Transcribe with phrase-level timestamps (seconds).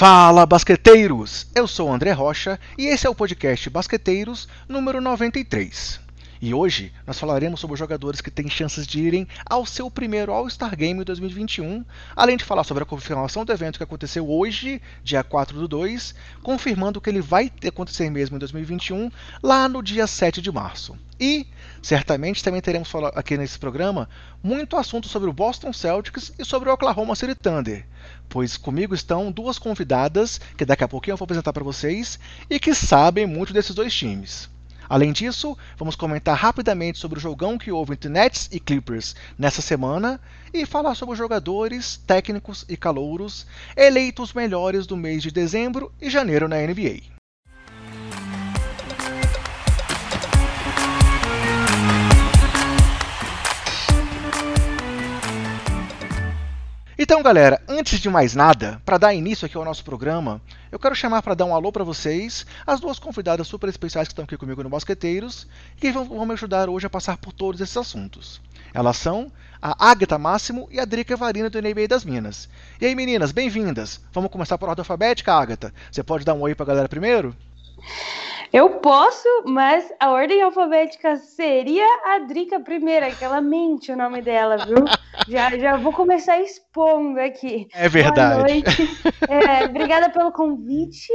[0.00, 1.46] Fala, basqueteiros!
[1.54, 6.00] Eu sou o André Rocha e esse é o podcast Basqueteiros número 93.
[6.42, 10.32] E hoje nós falaremos sobre os jogadores que têm chances de irem ao seu primeiro
[10.32, 11.84] All-Star Game 2021,
[12.16, 16.14] além de falar sobre a confirmação do evento que aconteceu hoje, dia 4 do 2,
[16.42, 19.10] confirmando que ele vai acontecer mesmo em 2021,
[19.42, 20.96] lá no dia 7 de março.
[21.20, 21.46] E,
[21.82, 24.08] certamente, também teremos aqui nesse programa
[24.42, 27.86] muito assunto sobre o Boston Celtics e sobre o Oklahoma City Thunder,
[28.30, 32.18] pois comigo estão duas convidadas que daqui a pouquinho eu vou apresentar para vocês
[32.48, 34.48] e que sabem muito desses dois times.
[34.90, 39.62] Além disso, vamos comentar rapidamente sobre o jogão que houve entre Nets e Clippers nessa
[39.62, 40.20] semana
[40.52, 46.10] e falar sobre os jogadores, técnicos e calouros eleitos melhores do mês de dezembro e
[46.10, 47.19] janeiro na NBA.
[57.02, 60.38] Então, galera, antes de mais nada, para dar início aqui ao nosso programa,
[60.70, 64.12] eu quero chamar para dar um alô para vocês as duas convidadas super especiais que
[64.12, 65.46] estão aqui comigo no Basqueteiros
[65.78, 68.38] e que vão, vão me ajudar hoje a passar por todos esses assuntos.
[68.74, 72.50] Elas são a Agatha Máximo e a Drica Varina do NBA das Minas.
[72.78, 73.98] E aí, meninas, bem-vindas!
[74.12, 75.72] Vamos começar por ordem alfabética, Agatha?
[75.90, 77.34] Você pode dar um oi para a galera primeiro?
[78.52, 84.20] Eu posso, mas a ordem alfabética seria a Drica primeira, que ela mente o nome
[84.20, 84.84] dela, viu?
[85.28, 87.68] já, já vou começar expondo aqui.
[87.72, 88.34] É verdade.
[88.34, 88.90] Boa noite.
[89.28, 91.12] É, obrigada pelo convite.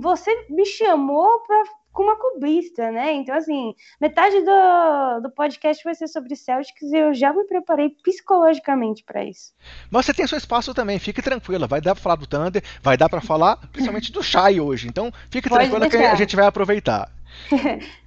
[0.00, 3.12] Você me chamou para com uma cubista, né?
[3.12, 7.90] Então, assim, metade do, do podcast vai ser sobre Celtics e eu já me preparei
[8.02, 9.52] psicologicamente para isso.
[9.90, 11.66] Mas você tem seu espaço também, fique tranquila.
[11.66, 14.88] Vai dar para falar do Thunder, vai dar para falar principalmente do Shai hoje.
[14.88, 15.98] Então, fique Pode tranquila deixar.
[15.98, 17.10] que a gente vai aproveitar.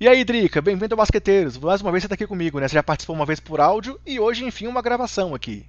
[0.00, 1.56] E aí, Drica, bem-vindo ao Basqueteiros.
[1.56, 2.66] Mais uma vez você está aqui comigo, né?
[2.66, 5.66] Você já participou uma vez por áudio e hoje, enfim, uma gravação aqui.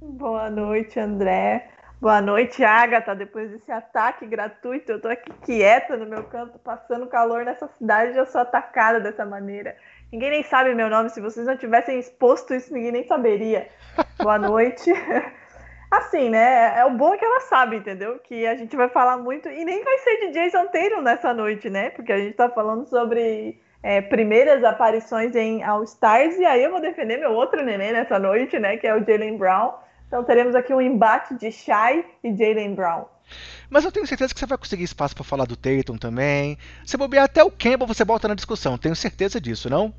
[0.00, 1.68] Boa noite, André.
[1.98, 3.14] Boa noite, Agatha.
[3.14, 8.12] Depois desse ataque gratuito, eu tô aqui quieta no meu canto, passando calor nessa cidade
[8.12, 9.74] e eu sou atacada dessa maneira.
[10.12, 11.08] Ninguém nem sabe meu nome.
[11.08, 13.68] Se vocês não tivessem exposto isso, ninguém nem saberia.
[14.18, 14.92] Boa noite.
[15.90, 16.78] Assim, né?
[16.78, 18.18] É o bom que ela sabe, entendeu?
[18.18, 19.48] Que a gente vai falar muito.
[19.48, 21.88] E nem vai ser de Jason Tatum nessa noite, né?
[21.90, 26.36] Porque a gente tá falando sobre é, primeiras aparições em All Stars.
[26.36, 28.76] E aí eu vou defender meu outro neném nessa noite, né?
[28.76, 29.85] Que é o Jalen Brown.
[30.06, 33.04] Então teremos aqui um embate de Shai e Jalen Brown.
[33.68, 36.56] Mas eu tenho certeza que você vai conseguir espaço para falar do Tatum também.
[36.84, 38.78] Se bobear até o Campbell, você bota na discussão.
[38.78, 39.92] Tenho certeza disso, não?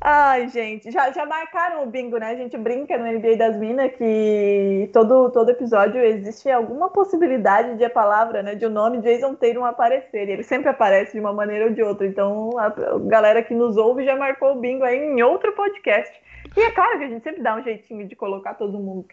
[0.00, 2.30] Ai, gente, já, já marcaram o bingo, né?
[2.30, 7.84] A gente brinca no NBA das Minas que todo, todo episódio existe alguma possibilidade de
[7.84, 10.28] a palavra, né, de o nome Jason Tatum aparecer.
[10.28, 12.06] E ele sempre aparece de uma maneira ou de outra.
[12.06, 16.12] Então, a, a galera que nos ouve já marcou o bingo aí em outro podcast.
[16.56, 19.04] E é claro que a gente sempre dá um jeitinho de colocar todo mundo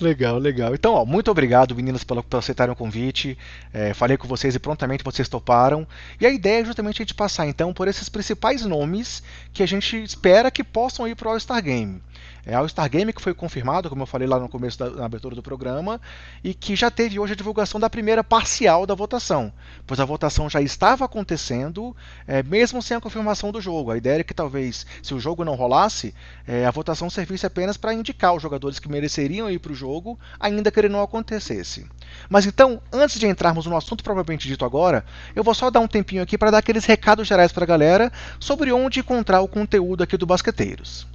[0.00, 0.74] Legal, legal.
[0.74, 3.38] Então, ó, muito obrigado, meninas, por, por aceitarem o convite.
[3.72, 5.86] É, falei com vocês e prontamente vocês toparam.
[6.20, 9.22] E a ideia é justamente a gente passar, então, por esses principais nomes
[9.52, 12.02] que a gente espera que possam ir para o All-Star Game.
[12.46, 15.06] É o Star Game que foi confirmado, como eu falei lá no começo da na
[15.06, 16.00] abertura do programa,
[16.42, 19.52] e que já teve hoje a divulgação da primeira parcial da votação,
[19.86, 21.96] pois a votação já estava acontecendo,
[22.26, 23.90] é, mesmo sem a confirmação do jogo.
[23.90, 26.14] A ideia era que talvez, se o jogo não rolasse,
[26.46, 30.18] é, a votação servisse apenas para indicar os jogadores que mereceriam ir para o jogo,
[30.38, 31.86] ainda que ele não acontecesse.
[32.28, 35.88] Mas então, antes de entrarmos no assunto propriamente dito agora, eu vou só dar um
[35.88, 40.02] tempinho aqui para dar aqueles recados gerais para a galera sobre onde encontrar o conteúdo
[40.02, 41.13] aqui do Basqueteiros.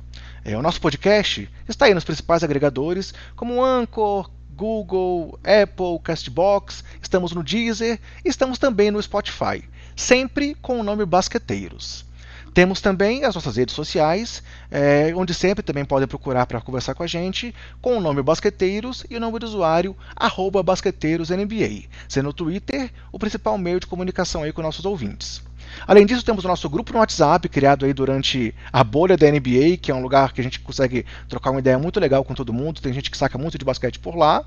[0.49, 7.33] É, o nosso podcast está aí nos principais agregadores, como Anchor, Google, Apple, Castbox, estamos
[7.33, 9.63] no Deezer e estamos também no Spotify,
[9.95, 12.03] sempre com o nome Basqueteiros.
[12.51, 17.03] Temos também as nossas redes sociais, é, onde sempre também podem procurar para conversar com
[17.03, 22.33] a gente, com o nome Basqueteiros e o nome do usuário, arroba BasqueteirosNBA, sendo o
[22.33, 25.47] Twitter o principal meio de comunicação aí com nossos ouvintes.
[25.87, 29.77] Além disso, temos o nosso grupo no WhatsApp, criado aí durante a bolha da NBA,
[29.81, 32.53] que é um lugar que a gente consegue trocar uma ideia muito legal com todo
[32.53, 32.81] mundo.
[32.81, 34.45] Tem gente que saca muito de basquete por lá.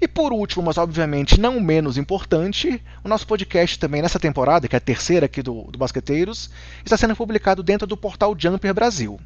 [0.00, 4.74] E por último, mas obviamente não menos importante, o nosso podcast também nessa temporada, que
[4.74, 6.50] é a terceira aqui do, do Basqueteiros,
[6.84, 9.20] está sendo publicado dentro do portal Jumper Brasil.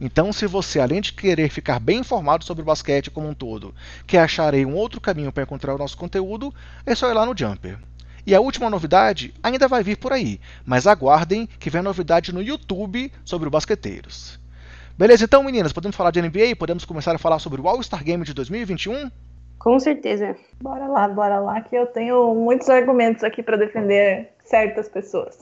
[0.00, 3.74] Então, se você, além de querer ficar bem informado sobre o basquete como um todo,
[4.06, 6.54] quer achar aí um outro caminho para encontrar o nosso conteúdo,
[6.86, 7.78] é só ir lá no Jumper.
[8.26, 12.42] E a última novidade ainda vai vir por aí, mas aguardem que vem novidade no
[12.42, 14.38] YouTube sobre o Basqueteiros.
[14.96, 16.56] Beleza, então meninas, podemos falar de NBA?
[16.58, 19.10] Podemos começar a falar sobre o All-Star Game de 2021?
[19.58, 20.36] Com certeza.
[20.60, 25.38] Bora lá, bora lá, que eu tenho muitos argumentos aqui para defender certas pessoas.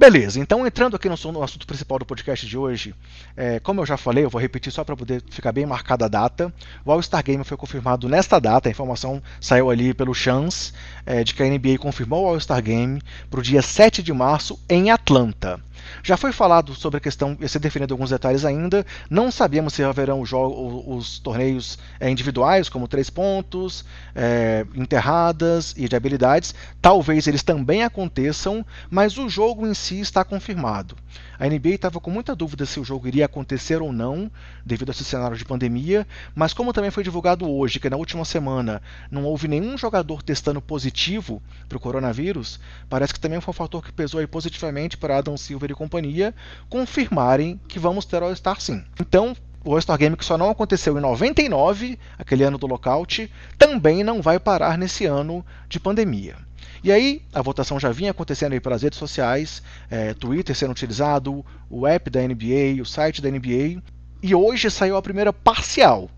[0.00, 2.94] Beleza, então entrando aqui no, assunto principal do podcast de hoje,
[3.36, 6.08] é, como eu já falei, eu vou repetir só para poder ficar bem marcada a
[6.08, 6.50] data.
[6.86, 10.72] O All-Star Game foi confirmado nesta data, a informação saiu ali pelo Chance,
[11.04, 14.58] é, de que a NBA confirmou o All-Star Game para o dia 7 de março
[14.70, 15.60] em Atlanta.
[16.02, 18.84] Já foi falado sobre a questão, ia ser definido alguns detalhes ainda.
[19.08, 25.88] Não sabemos se haverão os, os torneios é, individuais, como três pontos, é, enterradas e
[25.88, 26.54] de habilidades.
[26.80, 30.96] Talvez eles também aconteçam, mas o jogo em si está confirmado.
[31.40, 34.30] A NBA estava com muita dúvida se o jogo iria acontecer ou não,
[34.62, 38.26] devido a esse cenário de pandemia, mas como também foi divulgado hoje que na última
[38.26, 42.60] semana não houve nenhum jogador testando positivo para o coronavírus,
[42.90, 46.34] parece que também foi um fator que pesou positivamente para Adam Silver e companhia
[46.68, 48.84] confirmarem que vamos ter All-Star sim.
[49.00, 49.34] Então,
[49.64, 54.20] o All-Star Game que só não aconteceu em 99, aquele ano do lockout, também não
[54.20, 56.36] vai parar nesse ano de pandemia.
[56.82, 61.44] E aí, a votação já vinha acontecendo aí pelas redes sociais, é, Twitter sendo utilizado,
[61.68, 63.82] o app da NBA, o site da NBA,
[64.22, 66.10] e hoje saiu a primeira parcial.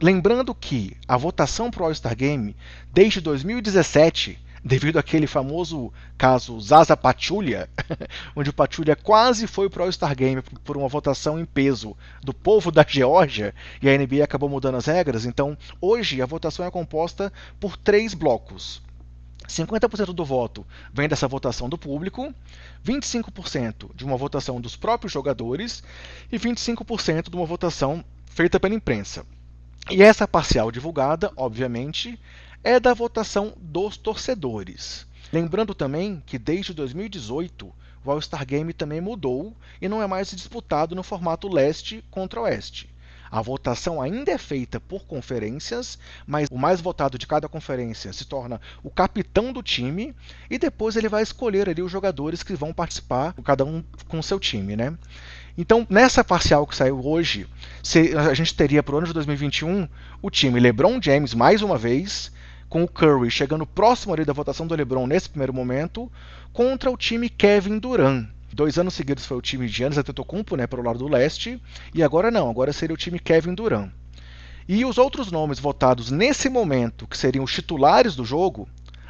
[0.00, 2.56] Lembrando que a votação para o All-Star Game,
[2.94, 7.68] desde 2017, devido àquele famoso caso Zaza Pachulia,
[8.34, 12.72] onde o Pachulia quase foi o All-Star Game por uma votação em peso do povo
[12.72, 17.30] da Geórgia, e a NBA acabou mudando as regras, então hoje a votação é composta
[17.60, 18.85] por três blocos.
[19.48, 22.34] 50% do voto vem dessa votação do público,
[22.84, 25.82] 25% de uma votação dos próprios jogadores
[26.30, 29.24] e 25% de uma votação feita pela imprensa.
[29.90, 32.18] E essa parcial divulgada, obviamente,
[32.64, 35.06] é da votação dos torcedores.
[35.32, 37.72] Lembrando também que desde 2018
[38.04, 42.88] o All-Star Game também mudou e não é mais disputado no formato leste contra oeste.
[43.36, 48.24] A votação ainda é feita por conferências, mas o mais votado de cada conferência se
[48.24, 50.16] torna o capitão do time
[50.48, 54.40] e depois ele vai escolher ali os jogadores que vão participar, cada um com seu
[54.40, 54.96] time, né?
[55.54, 57.46] Então, nessa parcial que saiu hoje,
[58.26, 59.86] a gente teria para o ano de 2021
[60.22, 62.32] o time LeBron James mais uma vez,
[62.70, 66.10] com o Curry chegando próximo ali da votação do LeBron nesse primeiro momento,
[66.54, 68.28] contra o time Kevin Durant.
[68.56, 71.60] Dois anos seguidos foi o time de Giannis Antetokounmpo, né, para o lado do leste,
[71.92, 73.90] e agora não, agora seria o time Kevin Durant.
[74.66, 78.66] E os outros nomes votados nesse momento, que seriam os titulares do jogo,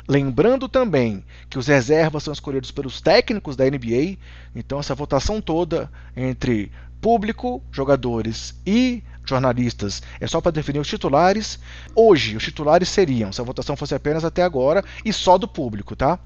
[0.08, 4.18] lembrando também que os reservas são escolhidos pelos técnicos da NBA,
[4.52, 11.58] então essa votação toda entre público, jogadores e jornalistas é só para definir os titulares.
[11.94, 15.94] Hoje, os titulares seriam, se a votação fosse apenas até agora, e só do público,
[15.94, 16.18] tá?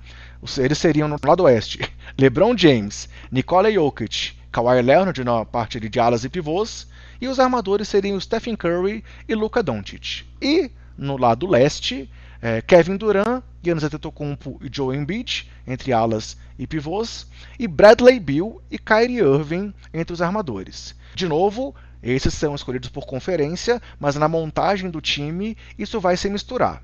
[0.58, 1.80] Eles seriam no lado oeste:
[2.18, 6.86] LeBron James, Nikola Jokic, Kawhi Leonard na parte de alas e pivôs,
[7.20, 10.24] e os armadores seriam Stephen Curry e Luka Doncic.
[10.40, 12.10] E no lado leste,
[12.42, 17.26] é, Kevin Durant, Giannis Antetokounmpo e Joe Embiid entre alas e pivôs,
[17.58, 20.94] e Bradley Beal e Kyrie Irving entre os armadores.
[21.14, 26.28] De novo, esses são escolhidos por conferência, mas na montagem do time isso vai se
[26.28, 26.82] misturar.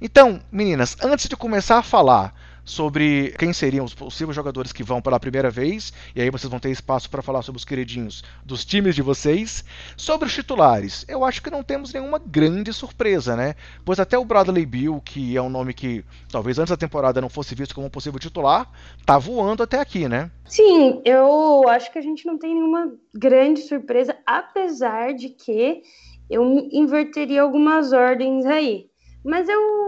[0.00, 5.02] Então, meninas, antes de começar a falar sobre quem seriam os possíveis jogadores que vão
[5.02, 8.64] pela primeira vez, e aí vocês vão ter espaço para falar sobre os queridinhos dos
[8.64, 9.64] times de vocês.
[9.96, 13.54] Sobre os titulares, eu acho que não temos nenhuma grande surpresa, né?
[13.84, 17.28] Pois até o Bradley Bill, que é um nome que talvez antes da temporada não
[17.28, 18.70] fosse visto como um possível titular,
[19.04, 20.30] tá voando até aqui, né?
[20.46, 25.82] Sim, eu acho que a gente não tem nenhuma grande surpresa, apesar de que
[26.30, 28.88] eu inverteria algumas ordens aí.
[29.24, 29.84] Mas eu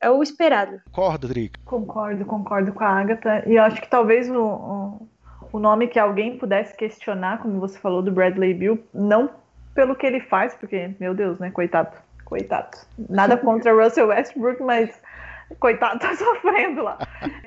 [0.00, 0.80] é o esperado.
[0.86, 1.60] Concordo, Drica?
[1.64, 3.42] Concordo, concordo com a Agatha.
[3.46, 5.08] E eu acho que talvez o, o,
[5.52, 9.30] o nome que alguém pudesse questionar, como você falou, do Bradley Bill, não
[9.74, 11.50] pelo que ele faz, porque, meu Deus, né?
[11.50, 11.96] Coitado.
[12.24, 12.76] Coitado.
[13.08, 15.00] Nada contra Russell Westbrook, mas
[15.58, 16.98] coitado, tá sofrendo lá.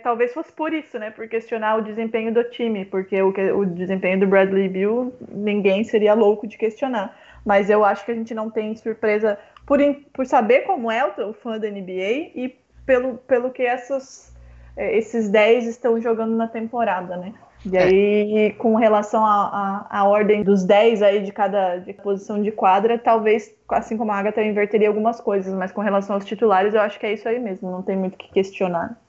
[0.04, 1.12] Talvez fosse por isso, né?
[1.12, 6.14] Por questionar o desempenho do time, porque o, o desempenho do Bradley Bill, ninguém seria
[6.14, 7.16] louco de questionar.
[7.46, 9.80] Mas eu acho que a gente não tem surpresa por,
[10.14, 14.34] por saber como é o, o fã da NBA e pelo, pelo que essas,
[14.76, 17.34] é, esses 10 estão jogando na temporada, né?
[17.66, 17.84] E é.
[17.84, 23.54] aí, com relação à ordem dos 10 aí de cada de posição de quadra, talvez,
[23.70, 27.00] assim como a Agatha, eu inverteria algumas coisas, mas com relação aos titulares, eu acho
[27.00, 29.00] que é isso aí mesmo, não tem muito o que questionar.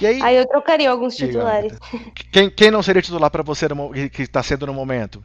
[0.00, 1.72] E aí, aí eu trocaria alguns titulares.
[2.32, 3.68] Quem, quem não seria titular para você
[4.12, 5.22] que está sendo no momento?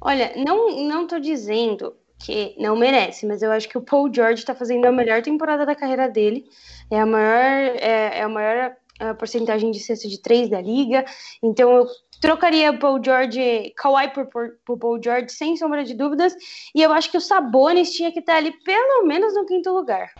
[0.00, 4.40] Olha, não não tô dizendo que não merece, mas eu acho que o Paul George
[4.40, 6.44] está fazendo a melhor temporada da carreira dele.
[6.90, 11.04] É a maior, é, é a maior a porcentagem de cesta de três da liga.
[11.42, 11.86] Então eu
[12.20, 16.34] trocaria Paul George, Kawhi por, por, por, Paul George, sem sombra de dúvidas.
[16.74, 20.10] E eu acho que o Sabonis tinha que estar ali pelo menos no quinto lugar.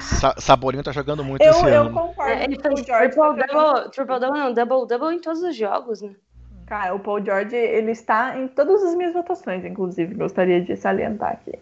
[0.00, 1.92] Sa Saborinho tá jogando muito eu, esse eu ano.
[1.92, 2.32] concordo.
[2.32, 5.56] É, ele o fez George triple double, triple double, não, double double em todos os
[5.56, 6.14] jogos, né?
[6.66, 10.14] Cara, o Paul George, ele está em todas as minhas votações, inclusive.
[10.14, 11.58] Gostaria de salientar aqui.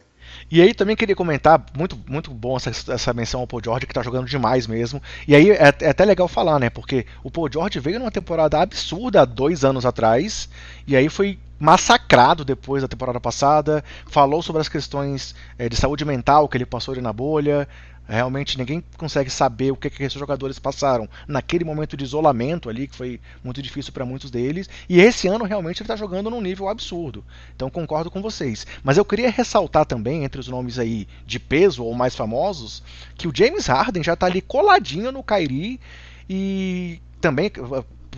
[0.50, 3.92] E aí também queria comentar, muito, muito bom essa, essa menção ao Paul George, que
[3.92, 5.02] tá jogando demais mesmo.
[5.28, 6.70] E aí é, é, até legal falar, né?
[6.70, 10.48] Porque o Paul George veio numa temporada absurda há dois anos atrás,
[10.86, 16.04] e aí foi massacrado depois da temporada passada, falou sobre as questões é, de saúde
[16.04, 17.68] mental que ele passou ali na bolha,
[18.06, 22.86] Realmente ninguém consegue saber o que, que esses jogadores passaram naquele momento de isolamento ali,
[22.86, 24.68] que foi muito difícil para muitos deles.
[24.88, 27.24] E esse ano realmente ele está jogando num nível absurdo.
[27.56, 28.66] Então concordo com vocês.
[28.82, 32.82] Mas eu queria ressaltar também, entre os nomes aí de peso ou mais famosos,
[33.16, 35.80] que o James Harden já está ali coladinho no Kyrie
[36.28, 37.50] e também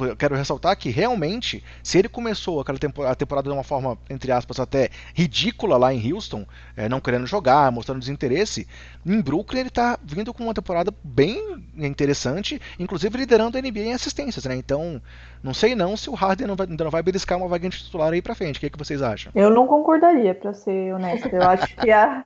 [0.00, 3.98] eu quero ressaltar que realmente, se ele começou aquela temporada, a temporada de uma forma,
[4.10, 8.66] entre aspas, até ridícula lá em Houston, é, não querendo jogar, mostrando desinteresse,
[9.04, 13.92] em Brooklyn ele está vindo com uma temporada bem interessante, inclusive liderando a NBA em
[13.92, 14.56] assistências, né?
[14.56, 15.00] Então,
[15.42, 18.12] não sei não se o Harden não vai, não vai beliscar uma vaga de titular
[18.12, 18.56] aí pra frente.
[18.56, 19.32] O que, é que vocês acham?
[19.34, 21.28] Eu não concordaria, para ser honesto.
[21.28, 22.24] Eu acho que a.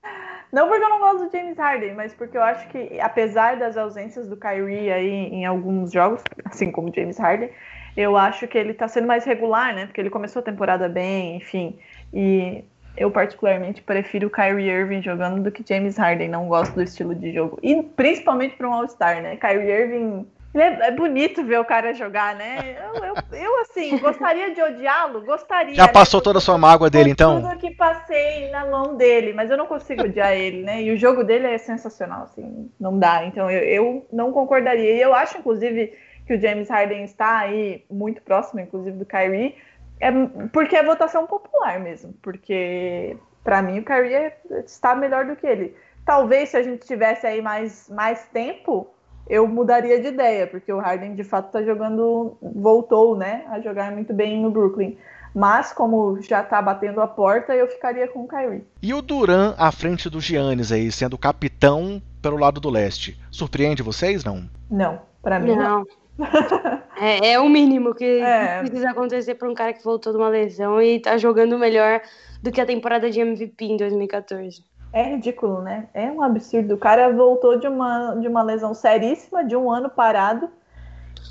[0.53, 3.77] Não porque eu não gosto do James Harden, mas porque eu acho que, apesar das
[3.77, 7.51] ausências do Kyrie aí em alguns jogos, assim como o James Harden,
[7.97, 9.87] eu acho que ele tá sendo mais regular, né?
[9.87, 11.79] Porque ele começou a temporada bem, enfim.
[12.13, 12.65] E
[12.97, 16.29] eu particularmente prefiro o Kyrie Irving jogando do que James Harden.
[16.29, 17.59] Não gosto do estilo de jogo.
[17.63, 19.37] E principalmente para um All-Star, né?
[19.37, 22.77] Kyrie Irving é, é, bonito ver o cara jogar, né?
[22.95, 25.75] Eu, eu, eu assim, gostaria de odiá-lo, gostaria.
[25.75, 25.93] Já né?
[25.93, 26.25] passou né?
[26.25, 27.41] toda a sua mágoa dele, então?
[27.41, 30.83] Tudo que passei na mão dele, mas eu não consigo odiar ele, né?
[30.83, 33.25] E o jogo dele é sensacional, assim, não dá.
[33.25, 34.97] Então eu, eu não concordaria.
[34.97, 39.55] E eu acho, inclusive, que o James Harden está aí muito próximo, inclusive, do Kyrie,
[40.01, 40.11] é
[40.53, 42.13] porque é votação popular mesmo.
[42.21, 45.77] Porque, para mim, o Kyrie é, está melhor do que ele.
[46.05, 48.93] Talvez se a gente tivesse aí mais, mais tempo
[49.31, 53.93] eu mudaria de ideia, porque o Harden de fato está jogando, voltou, né, a jogar
[53.93, 54.99] muito bem no Brooklyn.
[55.33, 58.65] Mas como já está batendo a porta, eu ficaria com o Kyrie.
[58.83, 63.81] E o Duran à frente do Giannis aí, sendo capitão pelo lado do leste, surpreende
[63.81, 64.51] vocês, não?
[64.69, 65.79] Não, para mim não.
[65.79, 65.87] não.
[67.01, 68.59] é, é, o mínimo que é.
[68.59, 72.03] precisa acontecer para um cara que voltou de uma lesão e está jogando melhor
[72.43, 74.65] do que a temporada de MVP em 2014.
[74.93, 75.89] É ridículo, né?
[75.95, 76.75] É um absurdo.
[76.75, 80.51] O cara voltou de uma, de uma lesão seríssima, de um ano parado.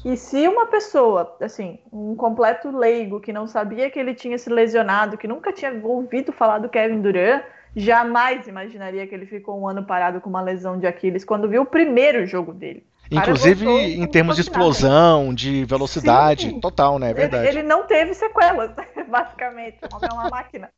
[0.06, 4.50] E se uma pessoa, assim, um completo leigo que não sabia que ele tinha se
[4.50, 7.44] lesionado, que nunca tinha ouvido falar do Kevin Durant,
[7.76, 11.64] jamais imaginaria que ele ficou um ano parado com uma lesão de Aquiles quando viu
[11.64, 12.86] o primeiro jogo dele.
[13.12, 16.60] Inclusive em termos de explosão, de velocidade, Sim.
[16.60, 17.10] total, né?
[17.10, 17.48] É verdade.
[17.48, 18.72] Ele, ele não teve sequelas,
[19.10, 19.80] basicamente.
[19.82, 20.70] É uma máquina.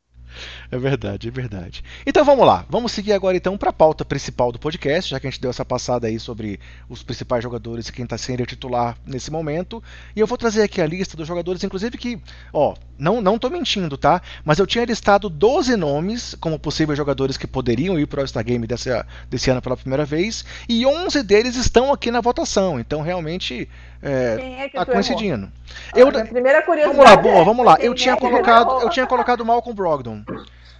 [0.70, 1.84] É verdade, é verdade.
[2.06, 5.26] Então vamos lá, vamos seguir agora então para a pauta principal do podcast, já que
[5.26, 6.58] a gente deu essa passada aí sobre
[6.88, 9.82] os principais jogadores e quem está sendo titular nesse momento.
[10.16, 12.20] E eu vou trazer aqui a lista dos jogadores, inclusive que,
[12.52, 14.22] ó, não, não tô mentindo, tá?
[14.44, 18.44] Mas eu tinha listado 12 nomes como possíveis jogadores que poderiam ir para o All-Star
[18.44, 18.90] Game desse,
[19.28, 23.68] desse ano pela primeira vez, e 11 deles estão aqui na votação, então realmente
[24.00, 25.50] é, é tá coincidindo.
[25.96, 27.76] Eu, a primeira curiosidade vamos lá, boa, vamos lá.
[27.80, 30.22] Eu tinha colocado, eu tinha colocado Malcolm Brogdon.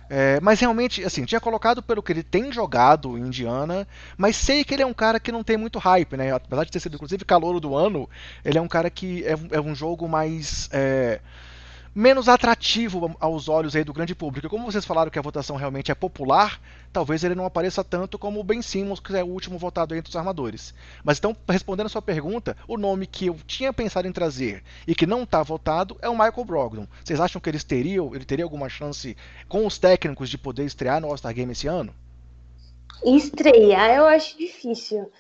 [0.08, 4.62] É, mas realmente, assim, tinha colocado pelo que ele tem jogado em Indiana, mas sei
[4.62, 6.32] que ele é um cara que não tem muito hype, né?
[6.32, 8.08] Apesar de ter sido, inclusive, calor do ano,
[8.44, 10.68] ele é um cara que é, é um jogo mais.
[10.70, 11.18] É,
[11.94, 14.48] menos atrativo aos olhos aí do grande público.
[14.48, 16.60] Como vocês falaram que a votação realmente é popular,
[16.92, 20.08] talvez ele não apareça tanto como o Ben Simmons, que é o último votado entre
[20.08, 20.74] os armadores.
[21.04, 24.94] Mas então, respondendo a sua pergunta, o nome que eu tinha pensado em trazer e
[24.94, 26.86] que não está votado é o Michael Brogdon.
[27.04, 29.16] Vocês acham que eles teriam, ele teria alguma chance
[29.48, 31.94] com os técnicos de poder estrear no All-Star Game esse ano?
[33.04, 35.10] Estrear eu acho difícil.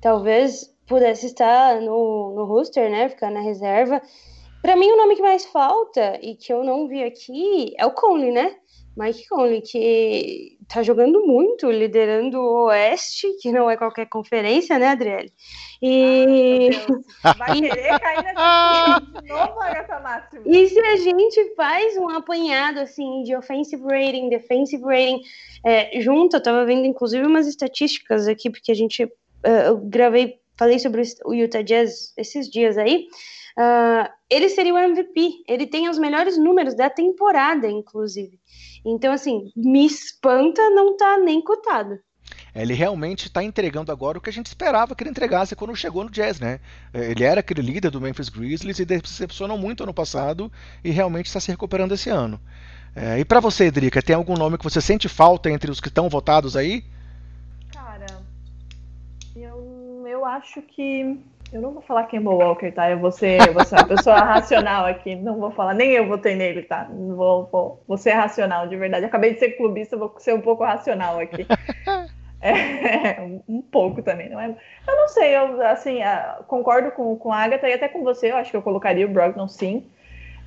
[0.00, 3.08] Talvez pudesse estar no, no roster, né?
[3.08, 4.02] Ficar na reserva.
[4.62, 7.92] Para mim, o nome que mais falta e que eu não vi aqui é o
[7.92, 8.56] Conley, né?
[8.96, 14.88] Mike Conley, que tá jogando muito, liderando o Oeste, que não é qualquer conferência, né,
[14.88, 15.32] Adriele?
[15.80, 16.70] E.
[17.24, 19.60] Ah, Vai querer cair nessa de novo.
[20.44, 25.22] E se a gente faz um apanhado assim de offensive rating, defensive rating,
[25.64, 29.04] é, junto, eu tava vendo inclusive umas estatísticas aqui, porque a gente.
[29.04, 33.06] Uh, eu gravei, falei sobre o Utah Jazz esses dias aí.
[33.60, 35.42] Uh, ele seria o MVP.
[35.46, 38.40] Ele tem os melhores números da temporada, inclusive.
[38.86, 41.98] Então, assim, me espanta não tá nem cotado.
[42.54, 46.04] Ele realmente está entregando agora o que a gente esperava que ele entregasse quando chegou
[46.04, 46.58] no Jazz, né?
[46.92, 50.50] É, ele era aquele líder do Memphis Grizzlies e decepcionou muito ano passado
[50.82, 52.40] e realmente está se recuperando esse ano.
[52.94, 55.88] É, e para você, Edrica, tem algum nome que você sente falta entre os que
[55.88, 56.84] estão votados aí?
[57.72, 58.06] Cara,
[59.36, 61.20] Eu, eu acho que.
[61.52, 62.90] Eu não vou falar Campbell Walker, tá?
[62.90, 65.16] Eu vou ser, eu vou ser uma pessoa racional aqui.
[65.16, 66.88] Não vou falar, nem eu votei nele, tá?
[66.88, 69.04] Não vou, vou, vou ser racional, de verdade.
[69.04, 71.46] Acabei de ser clubista, vou ser um pouco racional aqui.
[72.42, 74.56] É, um pouco também, não é?
[74.88, 75.98] Eu não sei, eu assim,
[76.46, 79.10] concordo com, com a Agatha e até com você, eu acho que eu colocaria o
[79.10, 79.84] Brogdon sim.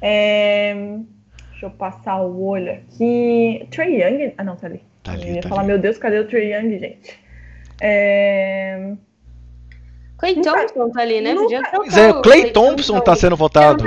[0.02, 0.74] É,
[1.52, 3.68] deixa eu passar o olho aqui.
[3.70, 4.34] Trey Young.
[4.40, 4.82] Ah, não, tá ali.
[5.04, 5.68] Tá ali eu ia tá falar, ali.
[5.68, 7.20] meu Deus, cadê o Trey Young, gente?
[7.80, 8.96] É...
[10.24, 11.36] Clay Thompson tá ali, né?
[11.75, 13.86] Pois é, o Clay Thompson tá sendo votado.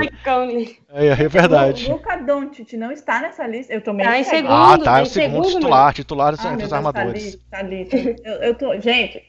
[0.93, 1.87] É, é verdade.
[1.87, 3.73] O Luca Doncic não está nessa lista.
[3.73, 4.51] Eu tô meio Tá em segundo.
[4.53, 7.23] Ah, tá, é em o segundo segundo, titular, titular Ah, entre os Deus, tá armadores.
[7.25, 7.97] ali, tá ali, tá-
[8.29, 9.23] eu, eu tô, gente,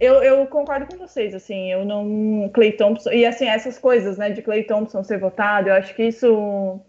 [0.00, 4.30] eu, eu concordo com vocês, assim, eu não, Clay Thompson, e assim, essas coisas, né,
[4.30, 6.80] de Clay Thompson ser votado, eu acho que isso,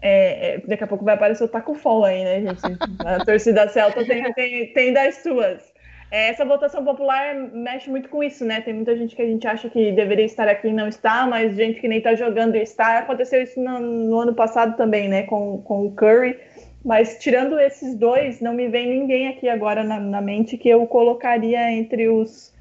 [0.00, 2.60] é, é, daqui a pouco vai aparecer o Taco Fall aí, né, gente,
[3.04, 5.71] a torcida celta tem, tem, tem das suas.
[6.12, 8.60] É, essa votação popular mexe muito com isso, né?
[8.60, 11.56] Tem muita gente que a gente acha que deveria estar aqui e não está, mas
[11.56, 12.98] gente que nem tá jogando e está.
[12.98, 15.22] Aconteceu isso no, no ano passado também, né?
[15.22, 16.38] Com, com o Curry.
[16.84, 20.86] Mas tirando esses dois, não me vem ninguém aqui agora na, na mente que eu
[20.86, 22.52] colocaria entre os,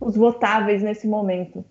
[0.00, 1.62] os votáveis nesse momento.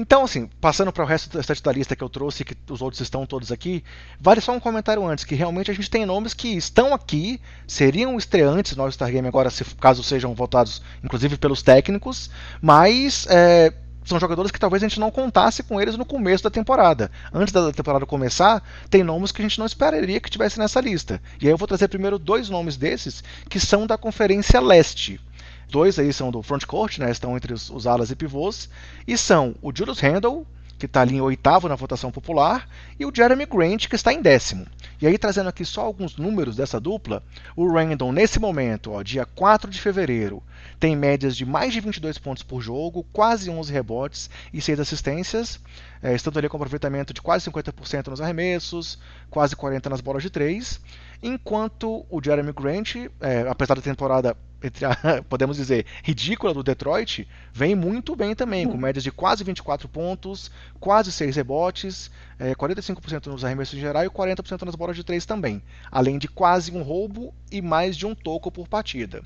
[0.00, 3.00] Então, assim, passando para o resto da da lista que eu trouxe, que os outros
[3.00, 3.82] estão todos aqui,
[4.20, 8.16] vale só um comentário antes, que realmente a gente tem nomes que estão aqui, seriam
[8.16, 12.30] estreantes no All-Star Game agora, se caso sejam votados, inclusive pelos técnicos,
[12.62, 13.74] mas é,
[14.04, 17.10] são jogadores que talvez a gente não contasse com eles no começo da temporada.
[17.34, 21.20] Antes da temporada começar, tem nomes que a gente não esperaria que tivesse nessa lista.
[21.42, 25.20] E aí eu vou trazer primeiro dois nomes desses, que são da Conferência Leste.
[25.68, 28.68] Dois aí são do frontcourt, né, estão entre os, os alas e pivôs,
[29.06, 30.46] e são o Julius Randle,
[30.78, 34.22] que está ali em oitavo na votação popular, e o Jeremy Grant, que está em
[34.22, 34.64] décimo.
[35.00, 37.22] E aí, trazendo aqui só alguns números dessa dupla,
[37.54, 40.42] o Randle, nesse momento, ó, dia 4 de fevereiro,
[40.80, 45.60] tem médias de mais de 22 pontos por jogo, quase 11 rebotes e 6 assistências,
[46.02, 50.30] é, estando ali com aproveitamento de quase 50% nos arremessos, quase 40% nas bolas de
[50.30, 50.80] 3,
[51.22, 54.36] enquanto o Jeremy Grant, é, apesar da temporada
[54.84, 59.88] a, podemos dizer, ridícula do Detroit, vem muito bem também, com médias de quase 24
[59.88, 65.04] pontos, quase 6 rebotes, é, 45% nos arremessos em geral e 40% nas bolas de
[65.04, 69.22] 3 também, além de quase um roubo e mais de um toco por partida.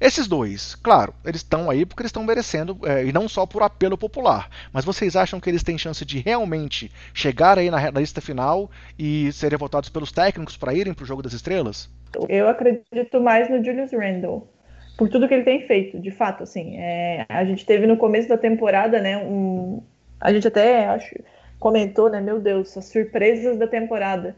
[0.00, 3.62] Esses dois, claro, eles estão aí porque eles estão merecendo, é, e não só por
[3.62, 8.00] apelo popular, mas vocês acham que eles têm chance de realmente chegar aí na, na
[8.00, 11.88] lista final e serem votados pelos técnicos para irem para o Jogo das Estrelas?
[12.28, 14.48] Eu acredito mais no Julius Randle.
[14.96, 16.78] Por tudo que ele tem feito, de fato, assim.
[16.78, 19.16] É, a gente teve no começo da temporada, né?
[19.18, 19.82] Um,
[20.20, 21.14] a gente até acho,
[21.58, 22.20] comentou, né?
[22.20, 24.36] Meu Deus, as surpresas da temporada.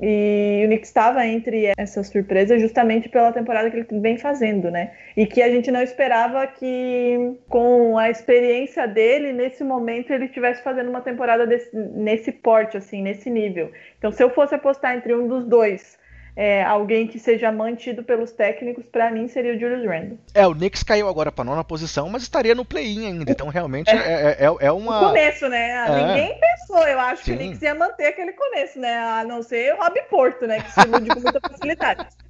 [0.00, 4.92] E o Knicks estava entre essas surpresas justamente pela temporada que ele vem fazendo, né?
[5.16, 10.62] E que a gente não esperava que, com a experiência dele, nesse momento, ele estivesse
[10.62, 13.70] fazendo uma temporada desse, nesse porte, assim, nesse nível.
[13.96, 15.96] Então, se eu fosse apostar entre um dos dois,
[16.36, 20.18] é, alguém que seja mantido pelos técnicos, para mim seria o Julius Randle.
[20.34, 23.30] É, o Knicks caiu agora para nona posição, mas estaria no play-in ainda.
[23.30, 25.00] Então, realmente, é, é, é uma.
[25.00, 25.70] No começo, né?
[25.70, 26.06] É.
[26.06, 27.34] Ninguém pensou, eu acho, que Sim.
[27.34, 28.96] o Knicks ia manter aquele começo, né?
[28.96, 30.60] A não ser o Rob Porto, né?
[30.60, 32.06] Que se ilude com muita facilidade.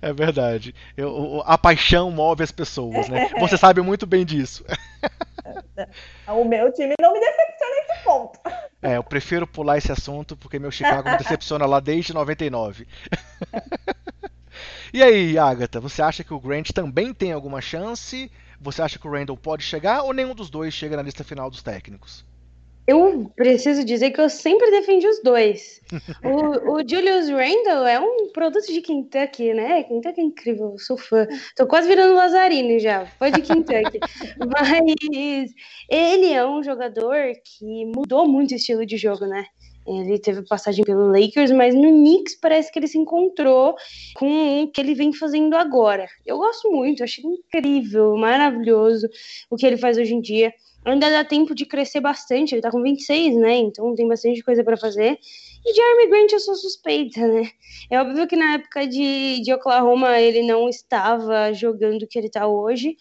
[0.00, 0.74] É verdade.
[0.96, 3.30] Eu- a paixão move as pessoas, né?
[3.40, 4.64] Você sabe muito bem disso.
[6.28, 8.40] O meu time não me decepciona nesse ponto.
[8.82, 12.86] É, eu prefiro pular esse assunto porque meu Chicago me decepciona lá desde 99.
[14.92, 18.30] e aí, Agatha, você acha que o Grant também tem alguma chance?
[18.60, 21.50] Você acha que o Randall pode chegar ou nenhum dos dois chega na lista final
[21.50, 22.24] dos técnicos?
[22.86, 25.80] Eu preciso dizer que eu sempre defendi os dois.
[26.24, 29.82] O, o Julius Randle é um produto de Kentucky, né?
[29.84, 31.26] Kentucky é incrível, eu sou fã.
[31.54, 34.00] Tô quase virando Lazarine já, fã de Kentucky.
[34.38, 35.52] Mas
[35.88, 39.44] ele é um jogador que mudou muito o estilo de jogo, né?
[39.86, 43.74] Ele teve passagem pelo Lakers, mas no Knicks parece que ele se encontrou
[44.16, 46.06] com o que ele vem fazendo agora.
[46.24, 49.08] Eu gosto muito, achei incrível, maravilhoso
[49.50, 50.52] o que ele faz hoje em dia
[50.84, 52.54] ainda dá tempo de crescer bastante.
[52.54, 53.56] Ele tá com 26, né?
[53.56, 55.18] Então tem bastante coisa para fazer.
[55.64, 57.50] E Jeremy Grant eu sou suspeita, né?
[57.90, 62.28] É óbvio que na época de, de Oklahoma ele não estava jogando o que ele
[62.28, 62.96] tá hoje,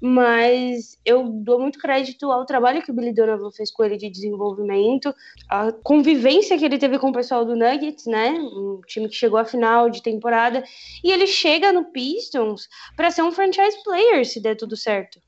[0.00, 4.08] mas eu dou muito crédito ao trabalho que o Billy Donovan fez com ele de
[4.08, 5.14] desenvolvimento,
[5.48, 8.30] a convivência que ele teve com o pessoal do Nuggets, né?
[8.32, 10.62] Um time que chegou à final de temporada,
[11.02, 15.20] e ele chega no Pistons para ser um franchise player, se der tudo certo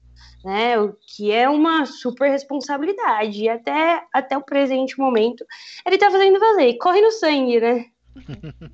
[0.44, 0.78] né?
[0.78, 3.42] O que é uma super responsabilidade.
[3.42, 5.44] E até, até o presente momento,
[5.86, 6.78] ele tá fazendo valer.
[6.78, 7.84] Corre no sangue, né?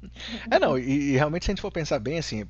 [0.50, 2.42] É, não, e, e realmente se a gente for pensar bem, assim,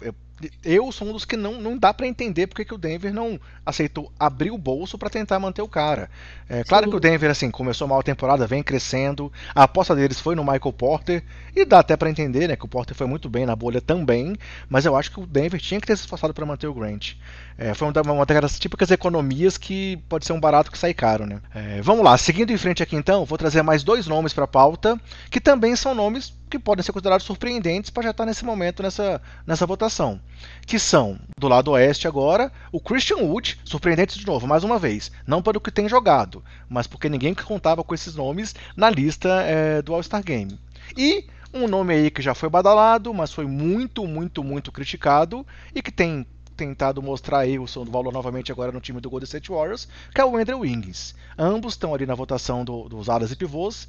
[0.65, 3.41] eu- sou um dos que não, não dá para entender porque que o Denver não
[3.65, 6.11] aceitou abrir o bolso para tentar manter o cara.
[6.49, 9.33] É claro que o Denver assim começou mal a temporada, vem crescendo.
[9.55, 12.69] A aposta deles foi no Michael Porter e dá até para entender, né, que o
[12.69, 14.37] Porter foi muito bem na bolha também,
[14.69, 17.15] mas eu acho que o Denver tinha que ter se esforçado para manter o Grant.
[17.59, 21.25] É, foi uma, uma daquelas típicas economias que pode ser um barato que sai caro,
[21.27, 21.41] né?
[21.55, 24.49] É, vamos lá, seguindo em frente aqui então, vou trazer mais dois nomes para a
[24.49, 28.83] pauta que também são nomes que podem ser considerados surpreendentes para já estar nesse momento
[28.83, 30.21] nessa, nessa votação.
[30.67, 35.13] Que são, do lado oeste agora, o Christian Wood, surpreendente de novo, mais uma vez,
[35.27, 39.81] não pelo que tem jogado, mas porque ninguém contava com esses nomes na lista é,
[39.81, 40.59] do All-Star Game.
[40.97, 45.81] E um nome aí que já foi badalado, mas foi muito, muito, muito criticado e
[45.81, 49.51] que tem tentado mostrar aí o seu valor novamente agora no time do Golden State
[49.51, 51.15] Warriors, que é o Andrew Wiggins.
[51.39, 53.89] Ambos estão ali na votação do, dos alas e pivôs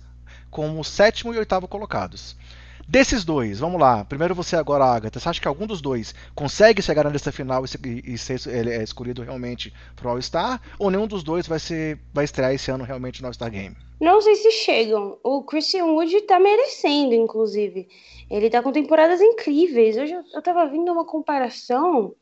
[0.50, 2.36] como sétimo e oitavo colocados.
[2.88, 4.06] Desses dois, vamos lá.
[4.06, 5.20] Primeiro você agora, Agatha.
[5.20, 8.72] Você acha que algum dos dois consegue chegar na lista final e, e ser ele
[8.72, 10.62] é escolhido realmente para o All-Star?
[10.80, 13.76] Ou nenhum dos dois vai, ser, vai estrear esse ano realmente no All-Star Game?
[14.00, 15.18] Não sei se chegam.
[15.24, 17.90] O Christian Wood tá merecendo, inclusive.
[18.30, 19.98] Ele tá com temporadas incríveis.
[19.98, 22.14] Hoje eu, eu tava vendo uma comparação.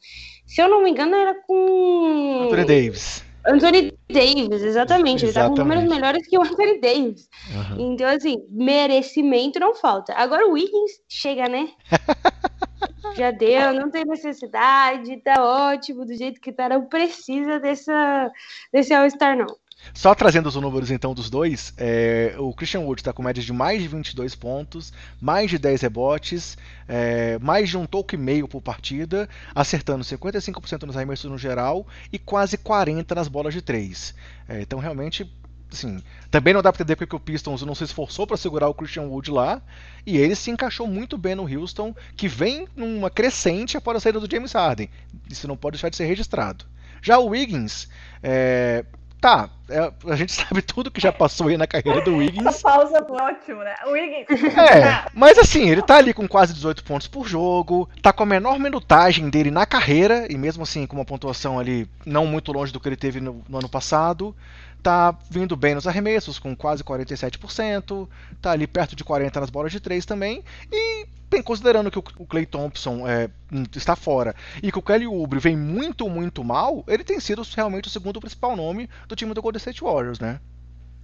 [0.47, 2.45] Se eu não me engano, era com.
[2.45, 3.24] Anthony Davis.
[3.47, 5.25] Anthony Davis, exatamente.
[5.25, 7.29] Ele tá com números melhores que o Anthony Davis.
[7.53, 7.93] Uhum.
[7.93, 10.13] Então, assim, merecimento não falta.
[10.13, 11.69] Agora o Wiggins chega, né?
[13.15, 18.31] Já deu, não tem necessidade, tá ótimo, do jeito que tá, não precisa dessa,
[18.73, 19.45] desse All-Star, não.
[19.93, 23.53] Só trazendo os números então dos dois, é, o Christian Wood está com média de
[23.53, 28.47] mais de 22 pontos, mais de 10 rebotes, é, mais de um toque e meio
[28.47, 34.13] por partida, acertando 55% nos arremessos no geral e quase 40% nas bolas de 3.
[34.49, 35.29] É, então realmente
[35.71, 38.73] Assim, também não dá para entender porque o Pistons não se esforçou para segurar o
[38.73, 39.61] Christian Wood lá,
[40.05, 44.19] e ele se encaixou muito bem no Houston, que vem numa crescente após a saída
[44.19, 44.89] do James Harden.
[45.29, 46.65] Isso não pode deixar de ser registrado.
[47.01, 47.89] Já o Wiggins,
[48.23, 48.85] é,
[49.25, 52.45] tá, é, a gente sabe tudo que já passou aí na carreira do Wiggins.
[52.45, 53.75] Essa pausa foi ótimo, né?
[53.87, 54.27] O Wiggins.
[54.55, 58.27] É, mas assim, ele tá ali com quase 18 pontos por jogo, tá com a
[58.27, 62.71] menor minutagem dele na carreira, e mesmo assim com uma pontuação ali não muito longe
[62.71, 64.35] do que ele teve no, no ano passado
[64.83, 68.07] tá vindo bem nos arremessos, com quase 47%,
[68.39, 72.25] tá ali perto de 40% nas bolas de 3 também, e bem, considerando que o
[72.25, 73.29] Clay Thompson é,
[73.75, 77.87] está fora e que o Kelly Oubre vem muito, muito mal, ele tem sido realmente
[77.87, 80.39] o segundo principal nome do time do Golden State Warriors, né?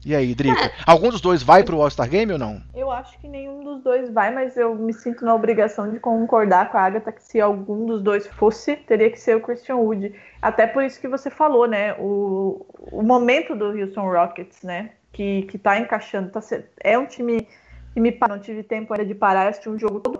[0.03, 0.65] E aí, Drica?
[0.65, 0.71] É.
[0.85, 2.61] Algum dos dois vai pro All-Star Game ou não?
[2.73, 6.71] Eu acho que nenhum dos dois vai, mas eu me sinto na obrigação de concordar
[6.71, 10.13] com a Agatha que se algum dos dois fosse, teria que ser o Christian Wood.
[10.41, 11.93] Até por isso que você falou, né?
[11.99, 14.91] O, o momento do Houston Rockets, né?
[15.13, 16.31] Que, que tá encaixando.
[16.31, 16.39] Tá,
[16.79, 17.47] é um time
[17.93, 20.19] que me não tive tempo ainda de parar, assistir um jogo todo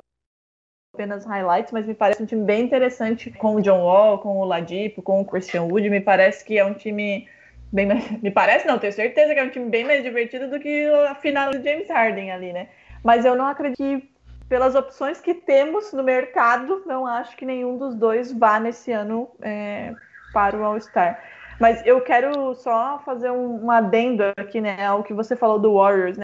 [0.94, 4.46] apenas highlights, mas me parece um time bem interessante com o John Wall, com o
[4.46, 5.90] Ladipo, com o Christian Wood.
[5.90, 7.28] Me parece que é um time
[7.72, 10.60] bem mais, me parece não, tenho certeza que é um time bem mais divertido do
[10.60, 12.68] que a final do James Harden ali, né?
[13.04, 14.12] Mas eu não acredito que
[14.50, 19.30] pelas opções que temos no mercado, não acho que nenhum dos dois vá nesse ano
[19.42, 19.94] é,
[20.34, 21.24] para o All-Star.
[21.58, 25.76] Mas eu quero só fazer um, um, adendo aqui, né, ao que você falou do
[25.76, 26.24] Warriors, né?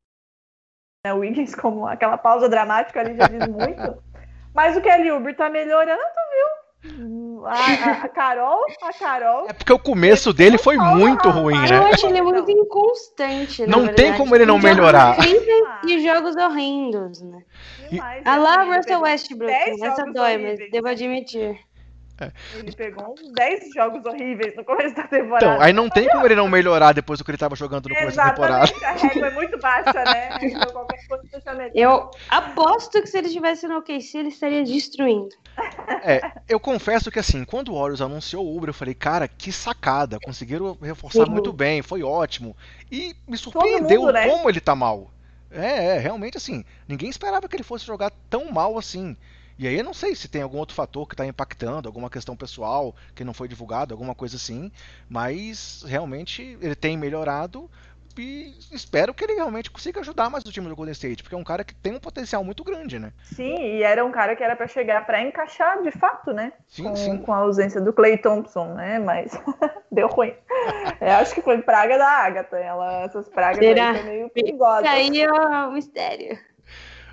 [1.14, 3.98] O Wiggins, como aquela pausa dramática ali já diz muito.
[4.54, 7.46] Mas o Kelly Uber tá melhorando, viu?
[7.46, 9.48] A, a, Carol, a Carol.
[9.50, 11.78] É porque o começo dele foi muito ruim, né?
[11.78, 13.66] Eu acho ele muito inconstante.
[13.68, 15.18] Não tem como ele não melhorar.
[15.86, 17.44] E jogos horrendos, né?
[17.90, 19.54] Demais, ah lá, Russell Westbrook.
[19.84, 21.60] Essa dói, mas devo admitir.
[22.20, 22.32] É.
[22.56, 25.46] Ele pegou uns 10 jogos horríveis no começo da temporada.
[25.46, 27.96] Então, aí não tem como ele não melhorar depois do que ele estava jogando no
[27.96, 28.74] começo da temporada.
[28.84, 30.30] A régua é muito baixa, né?
[30.42, 35.30] Então, qualquer coisa Eu aposto que se ele estivesse no OKC, ele estaria destruindo.
[36.04, 39.52] É, eu confesso que assim, quando o Warriors anunciou o Uber, eu falei, cara, que
[39.52, 41.32] sacada, conseguiram reforçar Sim.
[41.32, 42.56] muito bem, foi ótimo.
[42.92, 44.28] E me surpreendeu mundo, né?
[44.28, 45.12] como ele tá mal.
[45.52, 49.16] É, é, realmente assim, ninguém esperava que ele fosse jogar tão mal assim.
[49.60, 52.36] E aí eu não sei se tem algum outro fator que está impactando, alguma questão
[52.36, 54.72] pessoal que não foi divulgado, alguma coisa assim,
[55.10, 57.70] mas realmente ele tem melhorado
[58.20, 61.38] e espero que ele realmente consiga ajudar mais o time do Golden State, porque é
[61.38, 63.12] um cara que tem um potencial muito grande, né?
[63.24, 66.54] Sim, e era um cara que era para chegar para encaixar de fato, né?
[66.68, 67.18] Sim, com, sim.
[67.18, 69.00] com a ausência do Clay Thompson, né?
[69.00, 69.32] Mas
[69.92, 70.34] deu ruim.
[71.00, 72.58] Eu acho que foi praga da Agatha.
[72.58, 73.92] Ela, essas pragas Será?
[73.92, 74.88] aí meio perigosas.
[74.88, 76.38] Aí é um mistério.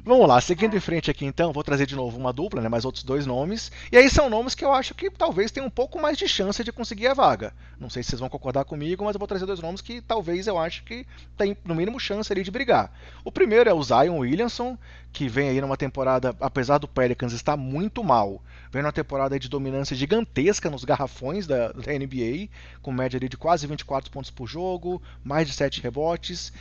[0.06, 2.84] Vamos lá, seguindo em frente aqui então, vou trazer de novo uma dupla, né, mais
[2.84, 3.72] outros dois nomes.
[3.90, 6.62] E aí são nomes que eu acho que talvez tenham um pouco mais de chance
[6.62, 7.54] de conseguir a vaga.
[7.80, 10.46] Não sei se vocês vão concordar comigo, mas eu vou trazer dois nomes que talvez
[10.46, 11.06] eu acho que
[11.38, 12.92] tem no mínimo chance ali de brigar.
[13.24, 14.76] O primeiro é o Zion Williamson,
[15.10, 19.48] que vem aí numa temporada, apesar do Pelicans estar muito mal, vem numa temporada de
[19.48, 22.50] dominância gigantesca nos garrafões da, da NBA,
[22.82, 26.52] com média de quase 24 pontos por jogo, mais de 7 rebotes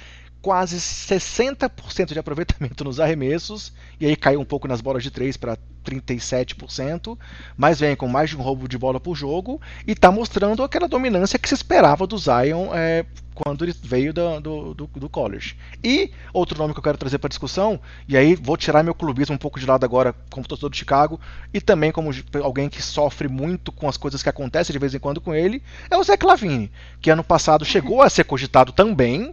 [0.44, 5.38] quase 60% de aproveitamento nos arremessos, e aí caiu um pouco nas bolas de 3
[5.38, 7.18] para 37%,
[7.56, 10.88] mas vem com mais de um roubo de bola por jogo e está mostrando aquela
[10.88, 15.56] dominância que se esperava do Zion é, quando ele veio do, do, do, do, college.
[15.82, 19.36] E outro nome que eu quero trazer para discussão, e aí vou tirar meu clubismo
[19.36, 21.22] um pouco de lado agora como torcedor de Chicago,
[21.54, 22.12] e também como
[22.44, 25.64] alguém que sofre muito com as coisas que acontecem de vez em quando com ele,
[25.90, 26.70] é o Zé Clavini,
[27.02, 29.30] que ano passado chegou a ser cogitado também,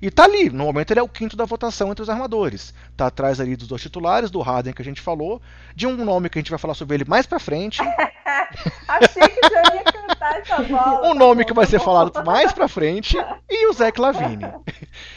[0.00, 2.74] e tá ali, no momento ele é o quinto da votação entre os armadores.
[2.96, 5.40] Tá atrás ali dos dois titulares, do Harden que a gente falou,
[5.74, 7.80] de um nome que a gente vai falar sobre ele mais pra frente.
[8.88, 11.10] Achei que já ia cantar essa bola.
[11.10, 13.16] Um nome que vai ser falado mais pra frente
[13.48, 14.44] e o Zé Clavini.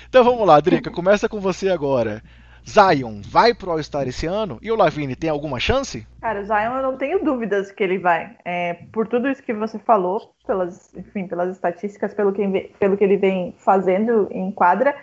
[0.10, 2.24] Então vamos lá, Drica, começa com você agora.
[2.68, 6.06] Zion vai pro All-Star esse ano e o Lavine tem alguma chance?
[6.22, 8.36] Cara, o Zion eu não tenho dúvidas que ele vai.
[8.44, 13.04] É, por tudo isso que você falou, pelas, enfim, pelas estatísticas, pelo que, pelo que
[13.06, 14.94] ele vem fazendo em quadra.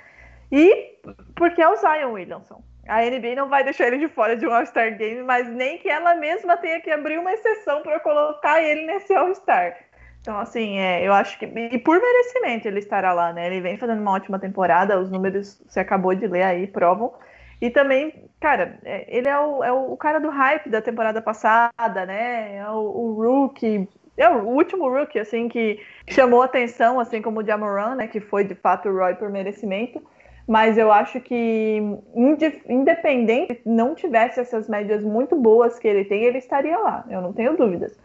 [0.53, 0.99] E
[1.35, 2.63] porque é o Zion Williamson.
[2.87, 5.89] A NBA não vai deixar ele de fora de um All-Star Game, mas nem que
[5.89, 9.75] ela mesma tenha que abrir uma exceção para colocar ele nesse All-Star.
[10.21, 11.47] Então, assim, é, eu acho que.
[11.47, 13.47] E por merecimento ele estará lá, né?
[13.47, 17.13] Ele vem fazendo uma ótima temporada, os números você acabou de ler aí provam.
[17.61, 22.05] E também, cara, é, ele é o, é o cara do hype da temporada passada,
[22.07, 22.57] né?
[22.57, 27.47] É o, o rookie, é o último rookie, assim, que chamou atenção, assim como o
[27.47, 28.07] Jamoran, né?
[28.07, 30.03] Que foi de fato o Roy por merecimento.
[30.47, 31.81] Mas eu acho que,
[32.69, 37.05] independente não tivesse essas médias muito boas que ele tem, ele estaria lá.
[37.09, 37.99] Eu não tenho dúvidas.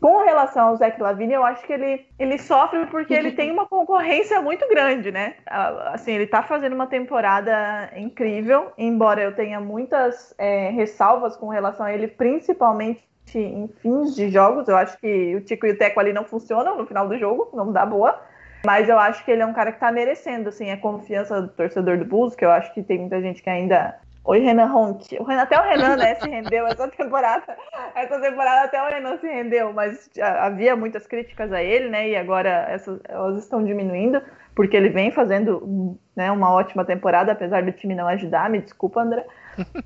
[0.00, 3.66] Com relação ao Zach Lavine, eu acho que ele, ele sofre porque ele tem uma
[3.66, 5.34] concorrência muito grande, né?
[5.46, 11.86] Assim, ele tá fazendo uma temporada incrível, embora eu tenha muitas é, ressalvas com relação
[11.86, 13.02] a ele, principalmente
[13.34, 14.68] em fins de jogos.
[14.68, 17.48] Eu acho que o Tico e o Teco ali não funcionam no final do jogo,
[17.54, 18.20] não dá boa.
[18.64, 21.48] Mas eu acho que ele é um cara que tá merecendo, assim, a confiança do
[21.48, 25.16] torcedor do Bulls, que eu acho que tem muita gente que ainda Oi, Renan Ronk.
[25.40, 27.56] Até o Renan, né, se rendeu essa temporada.
[27.94, 32.08] Essa temporada até o Renan se rendeu, mas havia muitas críticas a ele, né?
[32.08, 34.20] E agora essas, elas estão diminuindo,
[34.54, 38.50] porque ele vem fazendo né, uma ótima temporada, apesar do time não ajudar.
[38.50, 39.24] Me desculpa, André.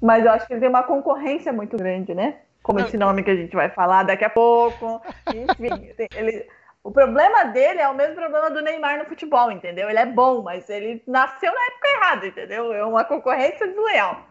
[0.00, 2.36] Mas eu acho que ele tem uma concorrência muito grande, né?
[2.62, 5.02] Como esse nome que a gente vai falar daqui a pouco.
[5.28, 6.46] Enfim, ele.
[6.82, 9.90] O problema dele é o mesmo problema do Neymar no futebol, entendeu?
[9.90, 12.72] Ele é bom, mas ele nasceu na época errada, entendeu?
[12.72, 14.29] É uma concorrência desleal.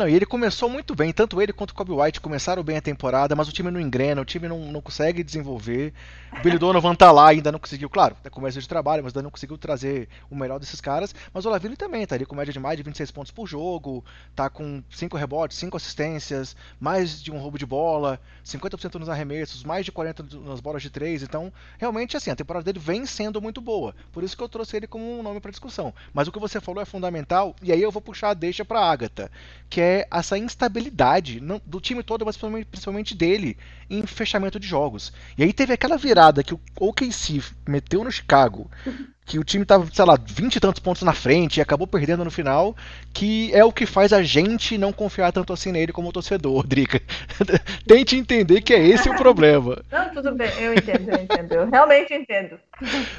[0.00, 2.80] Não, e ele começou muito bem, tanto ele quanto o Kobe White começaram bem a
[2.80, 5.92] temporada, mas o time não engrena, o time não, não consegue desenvolver.
[6.38, 9.24] O Billy Donovan tá lá, ainda não conseguiu, claro, é começo de trabalho, mas ainda
[9.24, 11.14] não conseguiu trazer o melhor desses caras.
[11.34, 14.02] Mas o Laville também tá ali com média de mais de 26 pontos por jogo,
[14.34, 19.64] tá com 5 rebotes, 5 assistências, mais de um roubo de bola, 50% nos arremessos,
[19.64, 21.24] mais de 40% nas bolas de 3.
[21.24, 23.94] Então, realmente, assim, a temporada dele vem sendo muito boa.
[24.12, 25.92] Por isso que eu trouxe ele como um nome para discussão.
[26.14, 28.80] Mas o que você falou é fundamental, e aí eu vou puxar a deixa pra
[28.80, 29.30] Agatha,
[29.68, 33.56] que é essa instabilidade do time todo, mas principalmente dele,
[33.88, 35.12] em fechamento de jogos.
[35.36, 38.70] E aí teve aquela virada que o OKC meteu no Chicago,
[39.30, 42.24] que o time tava, sei lá, 20 e tantos pontos na frente e acabou perdendo
[42.24, 42.74] no final,
[43.14, 47.00] que é o que faz a gente não confiar tanto assim nele como torcedor, Drica.
[47.86, 49.80] Tente entender que é esse o problema.
[49.90, 51.52] Não, tudo bem, eu entendo, eu entendo.
[51.52, 52.58] Eu realmente entendo.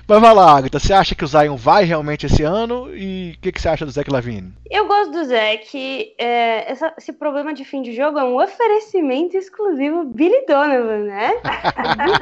[0.08, 2.94] Mas vai lá, Agatha, você acha que o Zion vai realmente esse ano?
[2.94, 4.52] E o que, que você acha do Zach Lavine?
[4.70, 6.14] Eu gosto do Zach.
[6.18, 11.32] É, essa, esse problema de fim de jogo é um oferecimento exclusivo Billy Donovan, né?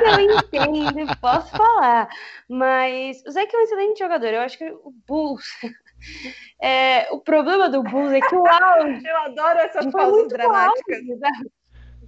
[0.04, 2.10] Eu entendo, posso falar.
[2.48, 4.28] Mas o Zach é um excelente jogador.
[4.28, 5.46] Eu acho que o Bulls.
[6.62, 9.06] É, o problema do Bulls é que o auge.
[9.06, 10.98] Eu adoro essas pausas dramáticas.
[10.98, 11.52] Auge,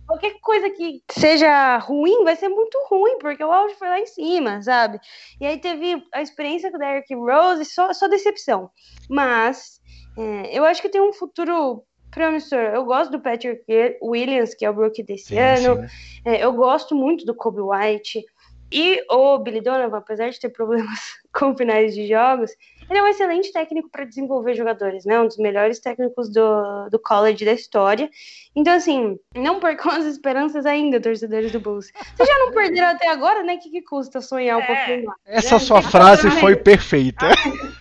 [0.08, 4.06] qualquer coisa que seja ruim vai ser muito ruim, porque o auge foi lá em
[4.06, 4.98] cima, sabe?
[5.42, 8.72] E aí teve a experiência com o Derrick Rose, só, só decepção.
[9.10, 9.82] Mas
[10.18, 12.60] é, eu acho que tem um futuro promissor.
[12.60, 13.64] Eu gosto do Patrick
[14.02, 15.88] Williams, que é o rookie desse sim, ano.
[15.88, 16.22] Sim.
[16.26, 18.24] É, eu gosto muito do Kobe White.
[18.72, 22.52] E o Billy Donovan, apesar de ter problemas com finais de jogos,
[22.90, 25.20] ele é um excelente técnico para desenvolver jogadores, né?
[25.20, 28.10] Um dos melhores técnicos do, do college da história.
[28.56, 31.92] Então, assim, não percam as esperanças ainda, torcedores do Bulls.
[32.16, 33.56] Vocês já não perderam até agora, né?
[33.56, 35.18] O que, que custa sonhar um é, pouquinho mais?
[35.26, 35.60] Essa né?
[35.60, 37.28] sua frase foi perfeita.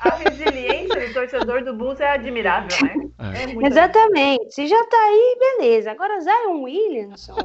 [0.01, 3.11] A, a resiliência do torcedor do Bulls é admirável, né?
[3.21, 3.63] É.
[3.63, 4.55] É Exatamente.
[4.55, 5.91] Se já tá aí, beleza.
[5.91, 7.37] Agora, Zion Williamson,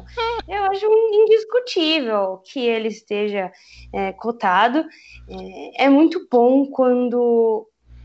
[0.48, 3.52] eu acho indiscutível que ele esteja
[3.92, 4.84] é, cotado.
[5.28, 7.55] É, é muito bom quando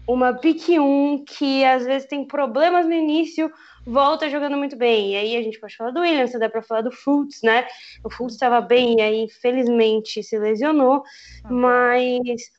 [0.08, 3.52] uma pick 1 que às vezes tem problemas no início
[3.86, 5.14] volta jogando muito bem.
[5.14, 7.66] E aí a gente pode falar do Williams, dá para falar do Fultz, né?
[8.04, 11.04] O Fultz estava bem e aí infelizmente se lesionou,
[11.50, 12.52] mas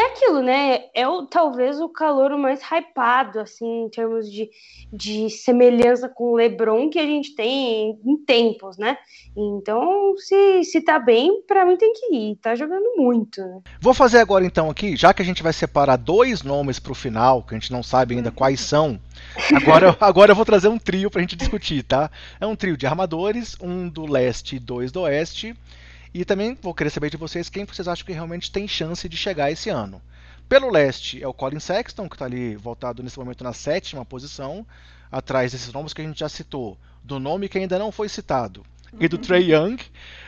[0.00, 0.84] é aquilo, né?
[0.94, 4.50] É o, talvez o calor mais hypado, assim, em termos de,
[4.92, 8.98] de semelhança com o LeBron que a gente tem em, tempos, né?
[9.36, 12.36] Então, se, se tá bem, para mim tem que ir.
[12.36, 13.60] Tá jogando muito, né?
[13.80, 17.42] Vou fazer agora, então, aqui, já que a gente vai separar dois nomes pro final,
[17.42, 18.98] que a gente não sabe ainda quais são.
[19.54, 22.10] Agora, agora eu vou trazer um trio pra gente discutir, tá?
[22.40, 25.54] É um trio de armadores, um do leste e dois do oeste.
[26.14, 29.16] E também vou querer saber de vocês quem vocês acham que realmente tem chance de
[29.16, 30.00] chegar esse ano.
[30.48, 34.64] Pelo leste é o Colin Sexton, que está ali voltado nesse momento na sétima posição,
[35.10, 38.64] atrás desses nomes que a gente já citou, do nome que ainda não foi citado,
[39.00, 39.76] e do Trey Young.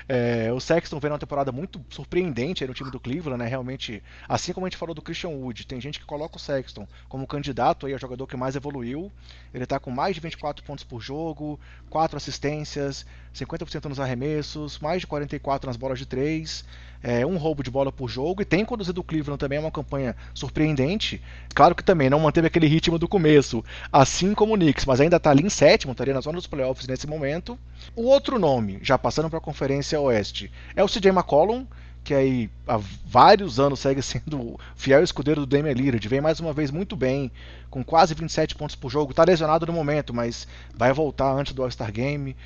[0.09, 3.49] É, o Sexton vem uma temporada muito surpreendente no time do Cleveland, né?
[3.49, 6.87] Realmente, assim como a gente falou do Christian Wood, tem gente que coloca o Sexton
[7.09, 9.11] como candidato aí jogador que mais evoluiu.
[9.53, 11.59] Ele está com mais de 24 pontos por jogo,
[11.91, 16.65] 4 assistências, 50% nos arremessos, mais de 44 nas bolas de 3
[17.03, 19.71] é, um roubo de bola por jogo e tem conduzido o Cleveland também a uma
[19.71, 21.23] campanha surpreendente.
[21.55, 25.17] Claro que também não manteve aquele ritmo do começo, assim como o Knicks, mas ainda
[25.17, 27.59] está ali em sétimo, estaria na zona dos playoffs nesse momento.
[27.95, 31.67] O outro nome, já passando para a Conferência Oeste, é o CJ McCollum,
[32.07, 36.39] que aí há vários anos segue sendo o fiel escudeiro do Damian Lillard, vem mais
[36.39, 37.33] uma vez muito bem,
[37.69, 41.65] com quase 27 pontos por jogo, está lesionado no momento, mas vai voltar antes do
[41.65, 42.37] All-Star Game,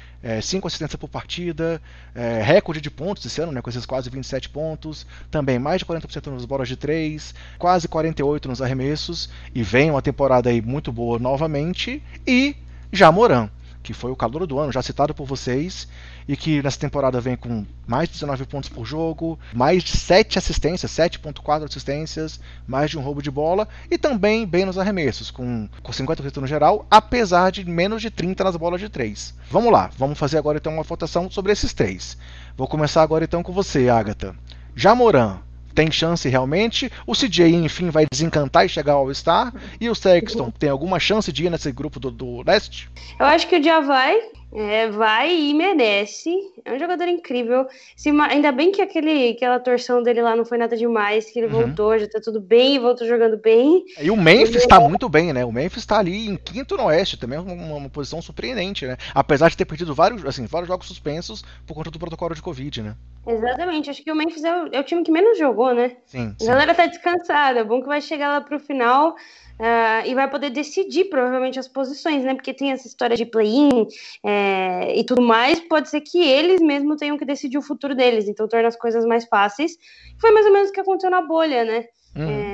[0.43, 1.81] 5 é, assistências por partida,
[2.15, 5.85] é, recorde de pontos esse ano, né, com esses quase 27 pontos, também mais de
[5.85, 10.91] 40% nas bolas de 3, quase 48 nos arremessos, e vem uma temporada aí muito
[10.91, 12.57] boa novamente, e
[12.91, 13.51] Jamoran,
[13.83, 15.89] que foi o calor do ano, já citado por vocês,
[16.29, 20.39] e que nessa temporada vem com mais de 19 pontos por jogo, mais de 7
[20.39, 25.69] assistências, 7.4 assistências, mais de um roubo de bola e também bem nos arremessos, com,
[25.83, 29.35] com 50% no geral, apesar de menos de 30 nas bolas de 3.
[29.51, 32.17] Vamos lá, vamos fazer agora então uma votação sobre esses três.
[32.57, 34.35] Vou começar agora então com você, Agatha.
[34.77, 35.39] Jamoran,
[35.75, 36.91] tem chance realmente.
[37.07, 39.53] O CJ, enfim, vai desencantar e chegar ao All-Star.
[39.81, 42.91] E o Sexton tem alguma chance de ir nesse grupo do, do leste?
[43.19, 44.19] Eu acho que o já vai.
[44.53, 46.31] É, vai e merece.
[46.65, 47.67] É um jogador incrível.
[47.97, 51.47] Se, ainda bem que aquele, aquela torção dele lá não foi nada demais, que ele
[51.47, 51.63] uhum.
[51.63, 53.85] voltou, já tá tudo bem, voltou jogando bem.
[54.01, 54.67] E o Memphis ele...
[54.67, 55.45] tá muito bem, né?
[55.45, 58.97] O Memphis tá ali em quinto no oeste, também é uma, uma, posição surpreendente, né?
[59.15, 62.83] Apesar de ter perdido vários, assim, vários jogos suspensos por conta do protocolo de Covid,
[62.83, 62.97] né?
[63.27, 65.97] Exatamente, acho que o Memphis é o, é o time que menos jogou, né?
[66.07, 66.49] Sim, sim.
[66.49, 69.15] A galera tá descansada, é bom que vai chegar lá pro final
[69.61, 72.35] Uh, e vai poder decidir provavelmente as posições, né?
[72.35, 73.87] Porque tem essa história de play-in
[74.25, 75.61] é, e tudo mais.
[75.61, 79.05] Pode ser que eles mesmos tenham que decidir o futuro deles, então torna as coisas
[79.05, 79.73] mais fáceis.
[80.19, 81.85] Foi mais ou menos o que aconteceu na bolha, né?
[82.17, 82.31] Uhum.
[82.31, 82.50] É,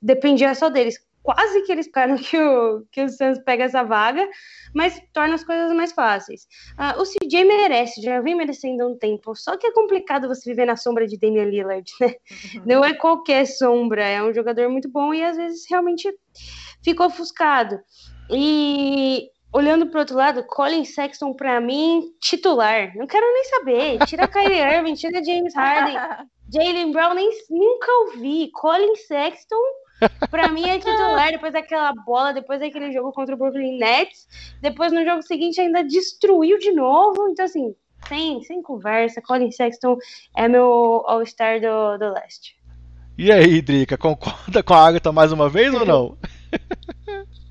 [0.00, 4.28] dependia só deles quase que eles esperam que o, que o Suns pegue essa vaga,
[4.74, 6.46] mas torna as coisas mais fáceis.
[6.72, 10.66] Uh, o CJ merece, já vem merecendo um tempo, só que é complicado você viver
[10.66, 12.14] na sombra de Damian Lillard, né?
[12.54, 12.62] Uhum.
[12.66, 16.12] Não é qualquer sombra, é um jogador muito bom e às vezes realmente
[16.82, 17.80] ficou ofuscado.
[18.30, 22.96] E olhando para outro lado, Colin Sexton para mim titular.
[22.96, 23.98] Não quero nem saber.
[24.06, 25.96] Tira Kyrie Irving, tira James Harden,
[26.52, 28.50] Jalen Brown nem nunca ouvi.
[28.52, 29.82] Colin Sexton
[30.30, 34.26] Pra mim é titular depois daquela bola, depois daquele jogo contra o Brooklyn Nets.
[34.60, 37.28] Depois no jogo seguinte ainda destruiu de novo.
[37.28, 37.74] Então, assim,
[38.08, 39.96] sem, sem conversa, Colin Sexton
[40.36, 42.56] é meu All-Star do, do leste.
[43.16, 46.18] E aí, Drica, concorda com a Agatha mais uma vez ou não?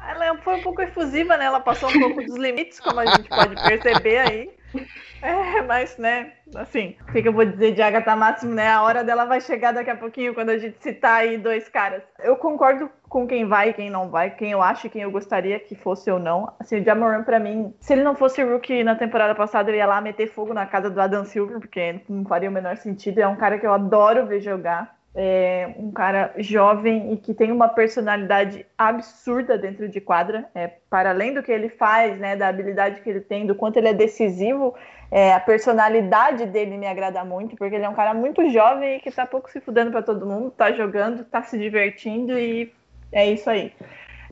[0.10, 1.46] Ela foi um pouco efusiva, né?
[1.46, 4.50] Ela passou um pouco dos limites, como a gente pode perceber aí.
[5.22, 8.70] É, mas, né, assim, o que, eu vou dizer de Agatha Máximo, né?
[8.70, 12.02] A hora dela vai chegar daqui a pouquinho, quando a gente citar aí dois caras.
[12.24, 15.12] Eu concordo com quem vai e quem não vai, quem eu acho e quem eu
[15.12, 16.52] gostaria que fosse ou não.
[16.60, 19.86] Assim, o Jamoran, pra mim, se ele não fosse rookie na temporada passada, eu ia
[19.86, 23.20] lá meter fogo na casa do Adam Silver, porque não faria o menor sentido.
[23.20, 25.01] É um cara que eu adoro ver jogar.
[25.14, 31.09] É um cara jovem e que tem uma personalidade absurda dentro de quadra, é, para
[31.09, 33.93] além do que ele faz, né, da habilidade que ele tem, do quanto ele é
[33.93, 34.74] decisivo,
[35.12, 38.99] é, a personalidade dele me agrada muito, porque ele é um cara muito jovem e
[39.01, 42.74] que tá pouco se fudendo para todo mundo, tá jogando, tá se divertindo e
[43.12, 43.74] é isso aí.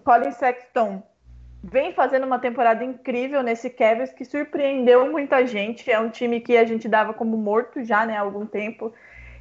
[0.06, 1.04] Colin Sexton
[1.62, 5.92] vem fazendo uma temporada incrível nesse Cavs que surpreendeu muita gente.
[5.92, 8.94] É um time que a gente dava como morto já né, há algum tempo.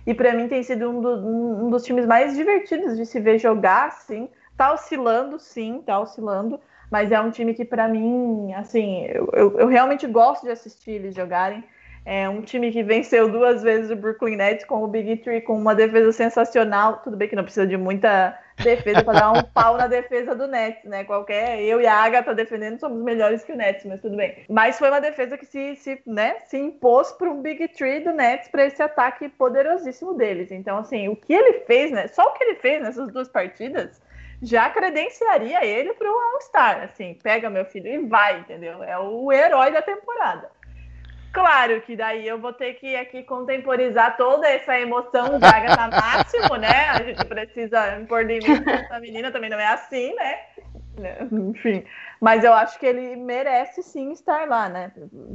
[0.09, 3.39] E para mim tem sido um, do, um, dos times mais divertidos de se ver
[3.39, 4.31] jogar, sim.
[4.57, 6.59] Tá oscilando, sim, tá oscilando.
[6.91, 10.93] Mas é um time que, para mim, assim, eu, eu, eu realmente gosto de assistir
[10.93, 11.63] eles jogarem.
[12.07, 15.59] É um time que venceu duas vezes o Brooklyn Nets com o Big Three, com
[15.59, 17.03] uma defesa sensacional.
[17.05, 20.47] Tudo bem que não precisa de muita defesa para dar um pau na defesa do
[20.47, 21.05] Nets, né?
[21.05, 24.45] Qualquer eu e a Agatha defendendo somos melhores que o Nets, mas tudo bem.
[24.49, 28.13] Mas foi uma defesa que se, se, né, se impôs para um Big Three do
[28.13, 30.51] Nets para esse ataque poderosíssimo deles.
[30.51, 32.09] Então, assim, o que ele fez, né?
[32.09, 34.01] Só o que ele fez nessas duas partidas
[34.41, 36.85] já credenciaria ele para o All-Star.
[36.85, 38.83] Assim, pega meu filho e vai, entendeu?
[38.83, 40.51] É o herói da temporada.
[41.33, 46.57] Claro que daí eu vou ter que aqui contemporizar toda essa emoção de Agatha máximo,
[46.57, 46.89] né?
[46.91, 50.39] A gente precisa impor limite essa menina, também não é assim, né?
[51.31, 51.85] Enfim,
[52.21, 54.93] mas eu acho que ele merece sim estar lá, né?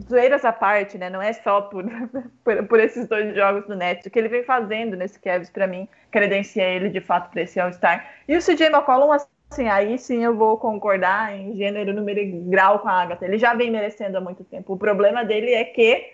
[0.09, 1.09] Zoeiras à parte, né?
[1.09, 1.85] Não é só por,
[2.43, 4.05] por, por, esses dois jogos do Nets.
[4.05, 7.59] O que ele vem fazendo nesse Cavs, para mim, credencia ele de fato para esse
[7.59, 8.05] All-Star.
[8.27, 9.15] E o CJ McCollum,
[9.53, 13.25] assim, aí sim eu vou concordar em gênero, número e grau com a Agatha.
[13.25, 14.73] Ele já vem merecendo há muito tempo.
[14.73, 16.11] O problema dele é que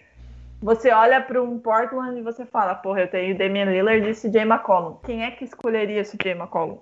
[0.62, 4.42] você olha para um Portland e você fala, porra, eu tenho Damian Lillard e CJ
[4.42, 4.98] McCollum.
[5.06, 6.80] Quem é que escolheria CJ McCollum?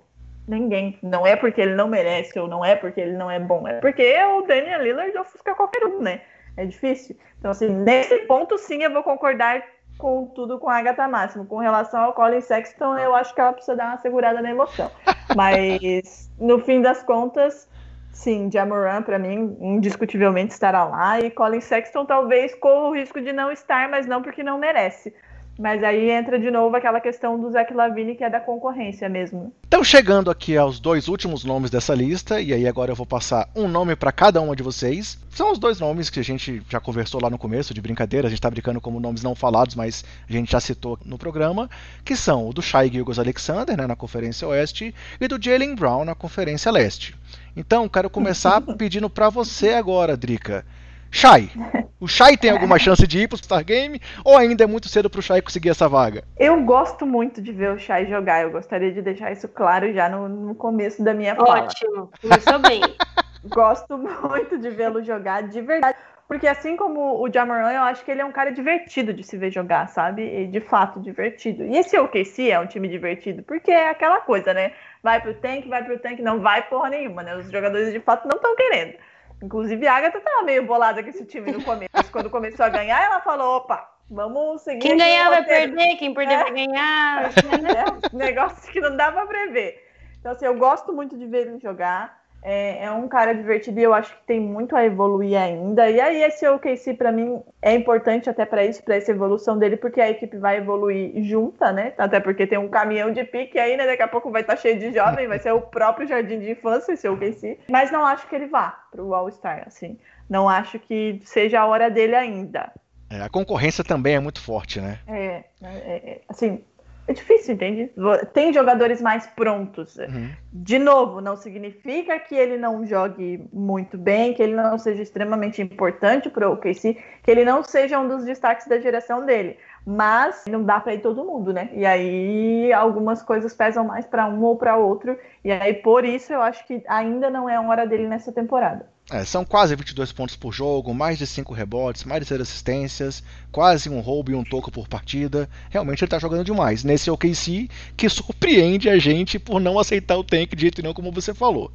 [0.48, 0.98] Ninguém.
[1.02, 3.68] Não é porque ele não merece ou não é porque ele não é bom.
[3.68, 6.22] É porque o Damian Lillard ofusca qualquer um, né?
[6.56, 7.16] É difícil.
[7.38, 9.62] Então, assim, nesse ponto sim eu vou concordar
[9.98, 11.44] com tudo com a Agatha Máximo.
[11.44, 14.90] Com relação ao Colin Sexton, eu acho que ela precisa dar uma segurada na emoção.
[15.36, 17.68] Mas, no fim das contas,
[18.12, 21.20] sim, Jamoran, para mim, indiscutivelmente estará lá.
[21.20, 25.14] E Colin Sexton talvez corra o risco de não estar, mas não porque não merece.
[25.58, 29.52] Mas aí entra de novo aquela questão do Zach Lavine, que é da concorrência mesmo.
[29.66, 33.50] Então, chegando aqui aos dois últimos nomes dessa lista, e aí agora eu vou passar
[33.56, 35.18] um nome para cada uma de vocês.
[35.30, 38.30] São os dois nomes que a gente já conversou lá no começo, de brincadeira, a
[38.30, 41.68] gente está brincando como nomes não falados, mas a gente já citou no programa,
[42.04, 46.04] que são o do Shai Gilgos Alexander, né, na Conferência Oeste, e do Jalen Brown
[46.04, 47.16] na Conferência Leste.
[47.56, 50.64] Então, quero começar pedindo para você agora, Drica.
[51.10, 51.50] Shai.
[52.00, 55.10] O Shai tem alguma chance de ir pro Star Game ou ainda é muito cedo
[55.10, 56.22] pro Shai conseguir essa vaga?
[56.38, 58.42] Eu gosto muito de ver o Shai jogar.
[58.42, 61.64] Eu gostaria de deixar isso claro já no, no começo da minha fala.
[61.64, 62.08] Ótimo.
[62.22, 62.82] Começou bem.
[63.50, 65.98] gosto muito de vê-lo jogar de verdade.
[66.28, 69.36] Porque assim como o Jamoran, eu acho que ele é um cara divertido de se
[69.38, 70.22] ver jogar, sabe?
[70.22, 71.64] E de fato divertido.
[71.64, 74.72] E esse OKC é um time divertido, porque é aquela coisa, né?
[75.02, 77.34] Vai pro tank, vai pro tank, não vai porra nenhuma, né?
[77.34, 78.94] Os jogadores de fato não estão querendo.
[79.42, 82.10] Inclusive, a Agatha tava meio bolada com esse time no começo.
[82.10, 84.80] Quando começou a ganhar, ela falou: opa, vamos seguir.
[84.80, 86.42] Quem ganhar vai perder, quem perder é.
[86.42, 87.24] vai ganhar.
[87.24, 89.84] É, negócio que não dá pra prever.
[90.18, 92.18] Então, assim, eu gosto muito de ver ele jogar.
[92.42, 95.90] É, é, um cara divertido e eu acho que tem muito a evoluir ainda.
[95.90, 99.76] E aí, esse OKC, para mim, é importante até para isso, para essa evolução dele,
[99.76, 101.92] porque a equipe vai evoluir junta, né?
[101.98, 103.86] Até porque tem um caminhão de pique aí, né?
[103.86, 106.52] Daqui a pouco vai estar tá cheio de jovem, vai ser o próprio jardim de
[106.52, 107.58] infância, esse OKC.
[107.70, 109.98] Mas não acho que ele vá pro All-Star, assim.
[110.28, 112.72] Não acho que seja a hora dele ainda.
[113.10, 114.98] É, a concorrência também é muito forte, né?
[115.06, 116.62] É, é, é assim,
[117.08, 117.90] é difícil, entende?
[118.34, 119.96] Tem jogadores mais prontos.
[119.96, 120.30] Uhum.
[120.52, 125.62] De novo, não significa que ele não jogue muito bem, que ele não seja extremamente
[125.62, 129.56] importante para o OKC, que ele não seja um dos destaques da geração dele.
[129.86, 131.70] Mas não dá para ir todo mundo, né?
[131.72, 135.18] E aí algumas coisas pesam mais para um ou para outro.
[135.42, 138.86] E aí por isso eu acho que ainda não é a hora dele nessa temporada.
[139.10, 143.22] É, são quase 22 pontos por jogo, mais de 5 rebotes, mais de 6 assistências,
[143.50, 145.48] quase um roubo e um toco por partida.
[145.70, 146.84] Realmente ele está jogando demais.
[146.84, 151.10] Nesse OKC, que surpreende a gente por não aceitar o tank de jeito nenhum, como
[151.10, 151.72] você falou.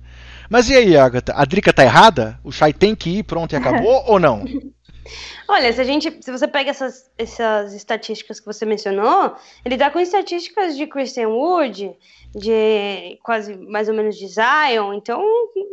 [0.47, 1.33] Mas e aí, Agatha?
[1.35, 2.39] A Drica tá errada?
[2.43, 4.45] O Shai tem que ir, pronto e acabou ou não?
[5.47, 9.89] Olha, se a gente, se você pega essas, essas estatísticas que você mencionou, ele tá
[9.89, 11.95] com estatísticas de Christian Wood,
[12.35, 15.21] de quase mais ou menos de Zion, então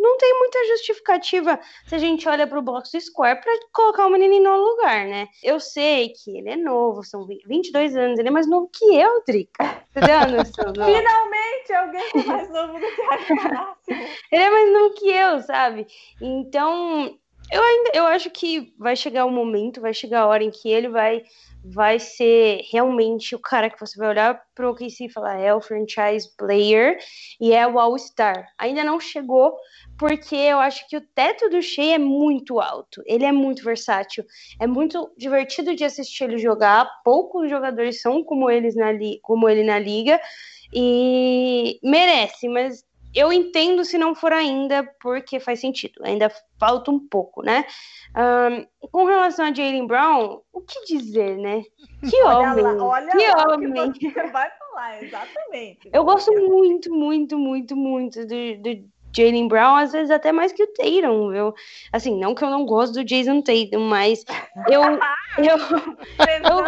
[0.00, 4.10] não tem muita justificativa se a gente olha para o box score para colocar o
[4.10, 5.28] menino no lugar, né?
[5.42, 9.22] Eu sei que ele é novo, são 22 anos, ele é mais novo que eu,
[9.26, 9.84] Drica.
[9.90, 10.44] Entendeu?
[10.86, 13.76] Finalmente alguém mais novo do que a
[14.32, 15.86] Ele é mais novo que eu, sabe?
[16.20, 17.18] Então,
[17.52, 20.50] eu ainda eu acho que vai chegar o um momento, vai chegar a hora em
[20.50, 21.22] que ele vai
[21.64, 25.54] vai ser realmente o cara que você vai olhar para o OKC e falar é
[25.54, 26.98] o franchise player
[27.40, 28.48] e é o All-Star.
[28.58, 29.56] Ainda não chegou
[29.98, 33.02] porque eu acho que o teto do Shea é muito alto.
[33.04, 34.24] Ele é muito versátil,
[34.58, 36.88] é muito divertido de assistir ele jogar.
[37.04, 38.90] Poucos jogadores são como eles na
[39.22, 40.20] como ele na liga
[40.72, 42.84] e merece, mas
[43.14, 47.64] eu entendo se não for ainda, porque faz sentido, ainda falta um pouco, né?
[48.16, 51.62] Um, com relação a Jalen Brown, o que dizer, né?
[52.08, 52.64] Que olha homem!
[52.64, 53.92] Lá, olha que lá homem!
[53.92, 55.90] Que você vai falar, exatamente.
[55.92, 60.62] Eu gosto muito, muito, muito, muito do, do Jalen Brown, às vezes até mais que
[60.62, 61.54] o Tatum, viu?
[61.92, 64.24] Assim, não que eu não gosto do Jason Tatum, mas
[64.68, 64.82] eu.
[65.38, 66.64] eu, eu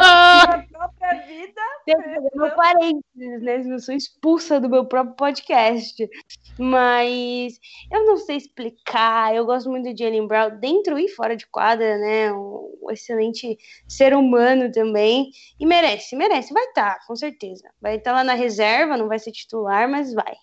[0.70, 1.61] própria vida.
[1.86, 3.62] Eu parênteses, né?
[3.64, 6.09] Eu sou expulsa do meu próprio podcast.
[6.59, 7.59] Mas
[7.90, 9.34] eu não sei explicar.
[9.34, 12.32] Eu gosto muito do Jalen Brown, dentro e fora de quadra, né?
[12.32, 15.30] Um excelente ser humano também.
[15.59, 16.53] E merece, merece.
[16.53, 17.68] Vai estar, tá, com certeza.
[17.80, 20.34] Vai estar tá lá na reserva, não vai ser titular, mas vai.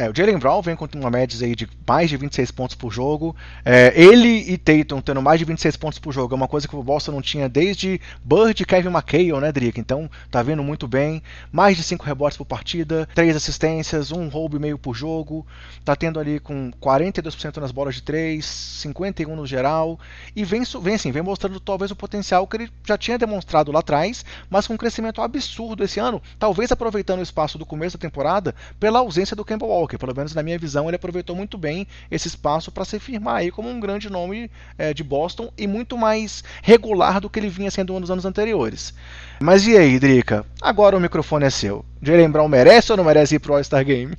[0.00, 2.90] É, o Jalen Brown vem com uma média aí de mais de 26 pontos por
[2.90, 3.36] jogo.
[3.62, 6.74] É, ele e Tatum tendo mais de 26 pontos por jogo é uma coisa que
[6.74, 9.78] o Boston não tinha desde Bird e Kevin McHale, né, Drick?
[9.78, 11.22] Então tá vendo muito bem.
[11.52, 15.46] Mais de 5 rebotes por partida, 3 assistências, um roubo e meio por jogo.
[15.84, 20.00] Tá tendo ali com 42% nas bolas de 3, 51 no geral.
[20.34, 23.80] E vem, vem assim, vem mostrando talvez o potencial que ele já tinha demonstrado lá
[23.80, 26.22] atrás, mas com um crescimento absurdo esse ano.
[26.38, 29.89] Talvez aproveitando o espaço do começo da temporada pela ausência do Campbell Walker.
[29.98, 33.50] Pelo menos na minha visão, ele aproveitou muito bem esse espaço para se firmar aí
[33.50, 37.70] como um grande nome é, de Boston e muito mais regular do que ele vinha
[37.70, 38.94] sendo nos anos anteriores.
[39.40, 40.44] Mas e aí, Drica?
[40.60, 41.84] Agora o microfone é seu.
[42.02, 44.16] Jalen Brown merece ou não merece ir pro All-Star Game?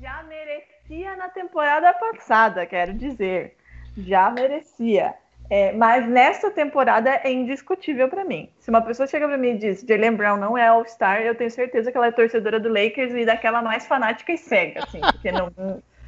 [0.00, 3.56] Já merecia na temporada passada, quero dizer.
[3.96, 5.14] Já merecia.
[5.50, 8.48] É, mas nessa temporada é indiscutível para mim.
[8.58, 11.50] Se uma pessoa chega para mim e diz Jalen Brown não é All-Star, eu tenho
[11.50, 15.30] certeza que ela é torcedora do Lakers e daquela mais fanática e cega, assim, porque
[15.30, 15.52] não,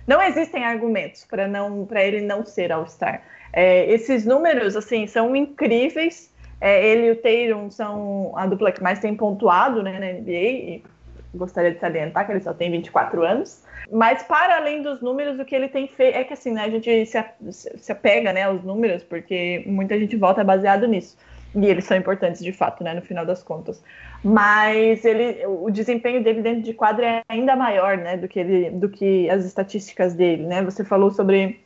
[0.07, 3.22] não existem argumentos para não para ele não ser All-Star.
[3.53, 6.34] É, esses números assim são incríveis.
[6.59, 10.30] É, ele e o Tatum são a dupla que mais tem pontuado né, na NBA.
[10.30, 10.84] E
[11.35, 13.62] gostaria de salientar que ele só tem 24 anos.
[13.91, 16.70] Mas para além dos números, o que ele tem feito é que assim, né, a
[16.70, 21.16] gente se, se apega, né, aos números, porque muita gente volta baseado nisso.
[21.55, 23.83] E eles são importantes de fato, né, no final das contas.
[24.22, 28.70] Mas ele, o desempenho dele dentro de quadra é ainda maior, né, do que ele,
[28.70, 30.62] do que as estatísticas dele, né?
[30.62, 31.64] Você falou sobre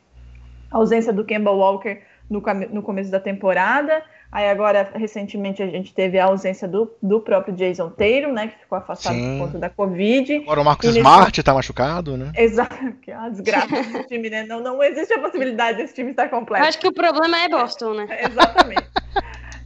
[0.69, 2.41] a ausência do Kemba Walker no,
[2.71, 4.01] no começo da temporada.
[4.31, 8.47] Aí agora, recentemente, a gente teve a ausência do, do próprio Jason Taylor, né?
[8.47, 9.37] Que ficou afastado Sim.
[9.37, 10.37] por conta da Covid.
[10.37, 10.99] Agora o Marcos nesse...
[10.99, 12.31] Smart tá machucado, né?
[12.37, 14.43] Exato, que é uma desgraça desse time, né?
[14.43, 16.65] Não, não existe a possibilidade desse time estar completo.
[16.65, 18.07] Acho que o problema é Boston, né?
[18.23, 18.89] exatamente.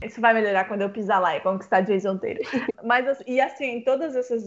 [0.02, 2.44] Isso vai melhorar quando eu pisar lá e conquistar Jason Taylor.
[2.84, 4.44] Mas, assim, e assim, todas essas,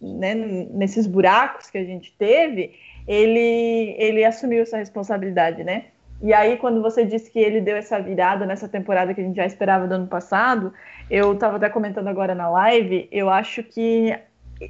[0.00, 2.74] né, nesses buracos que a gente teve,
[3.06, 5.86] ele, ele assumiu essa responsabilidade, né?
[6.22, 9.36] E aí, quando você disse que ele deu essa virada nessa temporada que a gente
[9.36, 10.72] já esperava do ano passado,
[11.10, 14.14] eu estava até comentando agora na live, eu acho que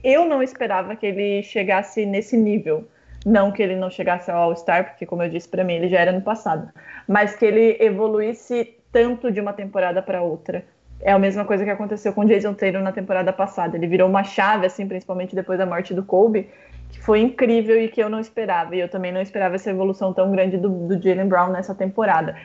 [0.05, 2.89] eu não esperava que ele chegasse nesse nível.
[3.27, 5.99] Não que ele não chegasse ao All-Star, porque, como eu disse para mim, ele já
[5.99, 6.71] era no passado,
[7.07, 10.65] mas que ele evoluísse tanto de uma temporada para outra.
[11.03, 13.77] É a mesma coisa que aconteceu com o Jason Taylor na temporada passada.
[13.77, 16.49] Ele virou uma chave, assim, principalmente depois da morte do Kobe,
[16.93, 18.75] que foi incrível e que eu não esperava.
[18.75, 22.37] E eu também não esperava essa evolução tão grande do, do Jalen Brown nessa temporada.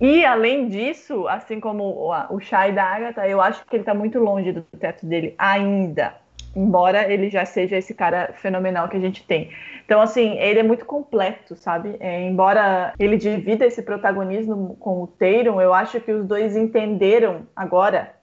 [0.00, 4.18] E além disso, assim como o, Shai da Agatha, eu acho que ele está muito
[4.18, 6.14] longe do teto dele ainda.
[6.54, 9.50] Embora ele já seja esse cara fenomenal que a gente tem.
[9.84, 11.96] Então, assim, ele é muito completo, sabe?
[12.00, 17.42] É, embora ele divida esse protagonismo com o Tatum, eu acho que os dois entenderam
[17.54, 18.14] agora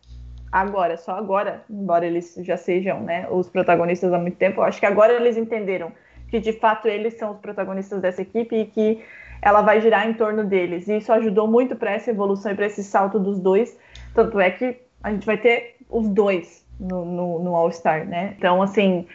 [0.52, 4.86] agora, só agora, embora eles já sejam né, os protagonistas há muito tempo, acho que
[4.86, 5.92] agora eles entenderam
[6.28, 9.04] que de fato eles são os protagonistas dessa equipe e que
[9.42, 10.88] ela vai girar em torno deles.
[10.88, 13.78] E isso ajudou muito para essa evolução e para esse salto dos dois.
[14.14, 18.36] Tanto é que a gente vai ter os dois no, no, no All-Star, né?
[18.38, 19.08] Então, assim,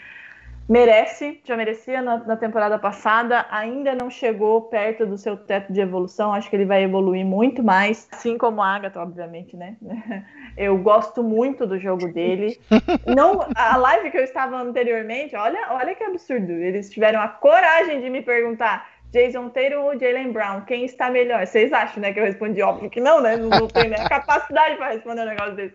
[0.69, 5.81] merece, já merecia na, na, temporada passada, ainda não chegou perto do seu teto de
[5.81, 9.77] evolução, acho que ele vai evoluir muito mais, assim como a Agatha, obviamente, né?
[10.57, 12.59] Eu gosto muito do jogo dele.
[13.07, 18.01] Não, a live que eu estava anteriormente, olha, olha que absurdo, eles tiveram a coragem
[18.01, 21.47] de me perguntar Jason Taylor ou Jalen Brown, quem está melhor?
[21.47, 23.37] Vocês acham, né, que eu respondi óbvio que não, né?
[23.37, 25.75] Não, não tenho né, capacidade para responder um negócio desse.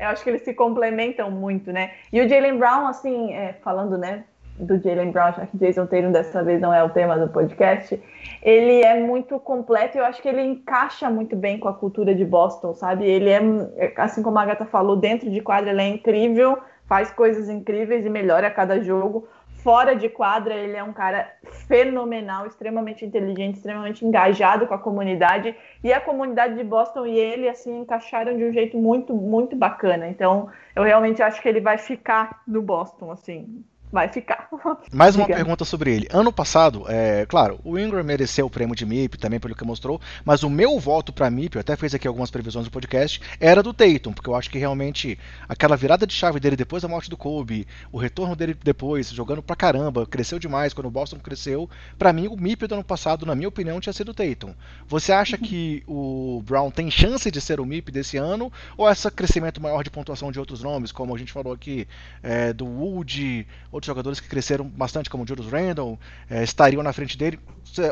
[0.00, 1.92] Eu acho que eles se complementam muito, né?
[2.12, 4.24] E o Jalen Brown, assim, é, falando, né,
[4.58, 8.00] do Jalen Brown, já que Jason Tatum dessa vez não é o tema do podcast,
[8.42, 12.14] ele é muito completo e eu acho que ele encaixa muito bem com a cultura
[12.14, 13.04] de Boston, sabe?
[13.04, 17.48] Ele é, assim como a Agatha falou, dentro de quadra ele é incrível, faz coisas
[17.48, 19.28] incríveis e melhora a cada jogo.
[19.62, 21.32] Fora de quadra, ele é um cara
[21.66, 25.54] fenomenal, extremamente inteligente, extremamente engajado com a comunidade.
[25.84, 30.08] E a comunidade de Boston e ele, assim, encaixaram de um jeito muito, muito bacana.
[30.08, 34.48] Então, eu realmente acho que ele vai ficar no Boston, assim vai ficar.
[34.92, 36.08] Mais uma pergunta sobre ele.
[36.10, 40.00] Ano passado, é, claro, o Ingram mereceu o prêmio de MIP também pelo que mostrou,
[40.24, 43.62] mas o meu voto para MIP, eu até fiz aqui algumas previsões do podcast, era
[43.62, 45.18] do Tatum, porque eu acho que realmente
[45.48, 49.42] aquela virada de chave dele depois da morte do Kobe, o retorno dele depois, jogando
[49.42, 51.68] pra caramba, cresceu demais quando o Boston cresceu.
[51.98, 54.54] Para mim, o MIP do ano passado, na minha opinião, tinha sido o Tatum.
[54.86, 55.42] Você acha uhum.
[55.42, 59.82] que o Brown tem chance de ser o MIP desse ano, ou esse crescimento maior
[59.82, 61.86] de pontuação de outros nomes, como a gente falou aqui,
[62.22, 63.46] é, do Wood,
[63.80, 65.98] outros jogadores que cresceram bastante, como o Julius Randle,
[66.30, 67.38] é, estariam na frente dele?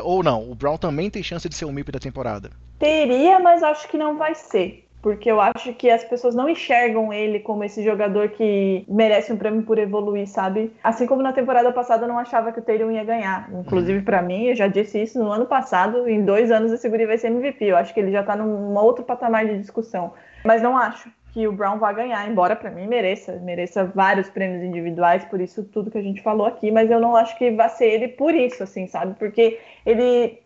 [0.03, 0.49] Ou não?
[0.49, 2.51] O Brown também tem chance de ser o MIP da temporada?
[2.77, 4.85] Teria, mas acho que não vai ser.
[5.01, 9.37] Porque eu acho que as pessoas não enxergam ele como esse jogador que merece um
[9.37, 10.73] prêmio por evoluir, sabe?
[10.83, 13.49] Assim como na temporada passada eu não achava que o Tatum ia ganhar.
[13.53, 17.05] Inclusive, para mim, eu já disse isso no ano passado, em dois anos esse guri
[17.05, 17.63] vai ser MVP.
[17.63, 20.13] Eu acho que ele já tá num outro patamar de discussão.
[20.43, 21.09] Mas não acho
[21.39, 25.63] que o Brown vai ganhar, embora para mim mereça, mereça vários prêmios individuais por isso
[25.63, 28.35] tudo que a gente falou aqui, mas eu não acho que vai ser ele por
[28.35, 29.15] isso, assim, sabe?
[29.17, 30.37] Porque ele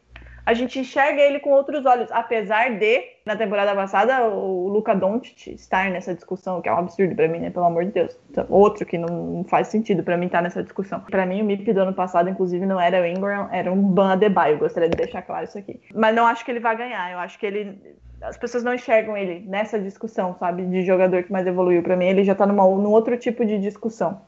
[0.46, 5.48] a gente enxerga ele com outros olhos, apesar de na temporada passada o Luca Doncic
[5.48, 7.50] estar nessa discussão, que é um absurdo para mim, né?
[7.50, 8.16] Pelo amor de Deus.
[8.30, 11.00] Então, outro que não faz sentido para mim estar tá nessa discussão.
[11.00, 14.12] Para mim o MIP do ano passado, inclusive, não era o Ingram, era um Ban
[14.12, 14.60] Adebayo.
[14.60, 15.80] Gostaria de deixar claro isso aqui.
[15.96, 17.10] Mas não acho que ele vai ganhar.
[17.14, 17.80] Eu acho que ele
[18.24, 21.84] as pessoas não enxergam ele nessa discussão, sabe, de jogador que mais evoluiu.
[21.84, 24.22] Para mim, ele já tá numa, num outro tipo de discussão.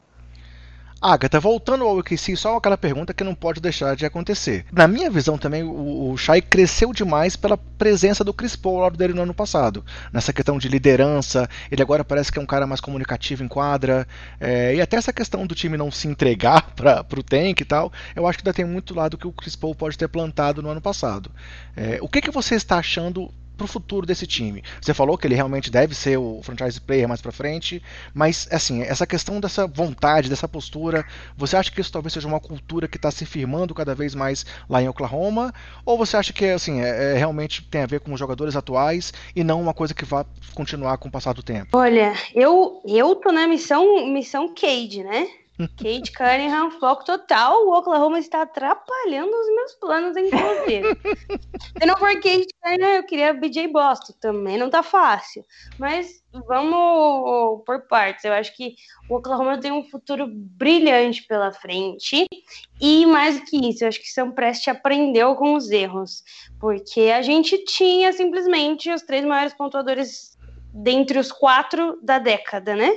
[1.00, 4.64] Agatha, voltando ao OKC, só aquela pergunta que não pode deixar de acontecer.
[4.72, 8.82] Na minha visão também, o, o Shai cresceu demais pela presença do Chris Paul ao
[8.84, 9.84] lado dele no ano passado.
[10.10, 14.08] Nessa questão de liderança, ele agora parece que é um cara mais comunicativo em quadra.
[14.40, 17.92] É, e até essa questão do time não se entregar para o tank e tal,
[18.14, 20.70] eu acho que ainda tem muito lado que o Chris Paul pode ter plantado no
[20.70, 21.30] ano passado.
[21.76, 24.62] É, o que, que você está achando para o futuro desse time.
[24.80, 27.82] Você falou que ele realmente deve ser o franchise player mais para frente,
[28.12, 31.04] mas assim, essa questão dessa vontade, dessa postura,
[31.36, 34.44] você acha que isso talvez seja uma cultura que está se firmando cada vez mais
[34.68, 35.52] lá em Oklahoma?
[35.84, 39.12] Ou você acha que assim, é, é, realmente tem a ver com os jogadores atuais
[39.34, 41.76] e não uma coisa que vai continuar com o passar do tempo?
[41.76, 45.28] Olha, eu, eu tô na missão, missão Cade, né?
[45.58, 47.66] Kate Cunningham, foco total.
[47.66, 50.82] O Oklahoma está atrapalhando os meus planos, inclusive.
[51.78, 54.12] Se não for Kate Cunningham, eu queria BJ Boston.
[54.20, 55.44] Também não tá fácil.
[55.78, 58.24] Mas vamos por partes.
[58.24, 58.74] Eu acho que
[59.08, 62.26] o Oklahoma tem um futuro brilhante pela frente.
[62.78, 66.22] E mais do que isso, eu acho que São Preste aprendeu com os erros.
[66.60, 70.35] Porque a gente tinha simplesmente os três maiores pontuadores
[70.82, 72.90] dentre os quatro da década, né?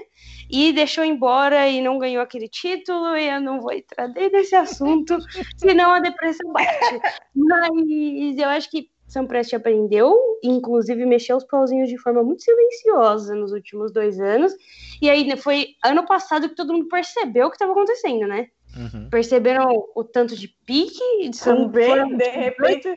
[0.50, 4.56] e deixou embora e não ganhou aquele título, e eu não vou entrar dentro desse
[4.56, 5.18] assunto,
[5.56, 7.00] senão a depressão bate.
[7.36, 13.36] Mas eu acho que São Preste aprendeu, inclusive mexeu os pauzinhos de forma muito silenciosa
[13.36, 14.54] nos últimos dois anos,
[15.00, 18.48] e aí foi ano passado que todo mundo percebeu o que estava acontecendo, né?
[18.76, 19.10] Uhum.
[19.10, 22.96] Perceberam o, tanto de pique, Também, de repente...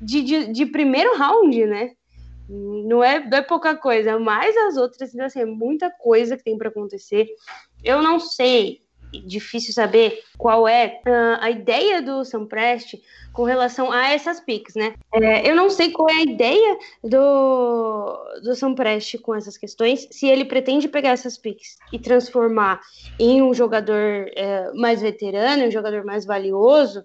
[0.00, 1.90] De, de, de primeiro round, né?
[2.48, 6.44] Não é, não é pouca coisa, mas as outras, ainda assim, é muita coisa que
[6.44, 7.28] tem para acontecer.
[7.84, 8.80] Eu não sei,
[9.12, 13.00] difícil saber qual é uh, a ideia do Samprest
[13.32, 14.94] com relação a essas piques, né?
[15.14, 20.26] É, eu não sei qual é a ideia do, do Samprest com essas questões, se
[20.26, 22.80] ele pretende pegar essas piques e transformar
[23.18, 27.04] em um jogador é, mais veterano, um jogador mais valioso,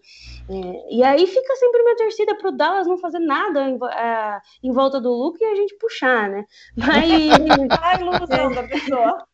[0.50, 4.72] é, e aí fica sempre minha torcida pro Dallas não fazer nada em, é, em
[4.72, 6.46] volta do Luke e a gente puxar, né?
[6.76, 7.32] Mas...
[7.80, 9.26] Ai, ilusão da pessoa.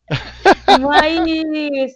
[0.80, 1.94] Mas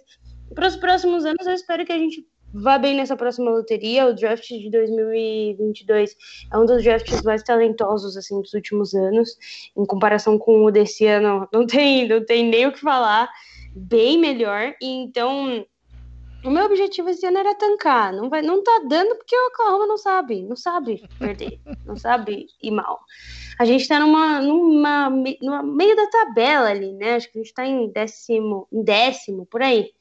[0.55, 4.07] para os próximos anos, eu espero que a gente vá bem nessa próxima loteria.
[4.07, 6.15] O draft de 2022
[6.51, 9.37] é um dos drafts mais talentosos assim dos últimos anos,
[9.77, 11.47] em comparação com o desse ano.
[11.53, 13.29] Não tem, não tem nem o que falar.
[13.75, 14.73] Bem melhor.
[14.81, 15.65] Então,
[16.45, 18.13] o meu objetivo esse ano era tancar.
[18.13, 22.45] Não vai, não tá dando porque o Oklahoma não sabe, não sabe perder, não sabe
[22.63, 23.01] ir mal.
[23.59, 25.09] A gente tá numa, numa,
[25.41, 27.15] numa meio da tabela ali, né?
[27.15, 29.91] Acho que a gente tá em décimo, em décimo por aí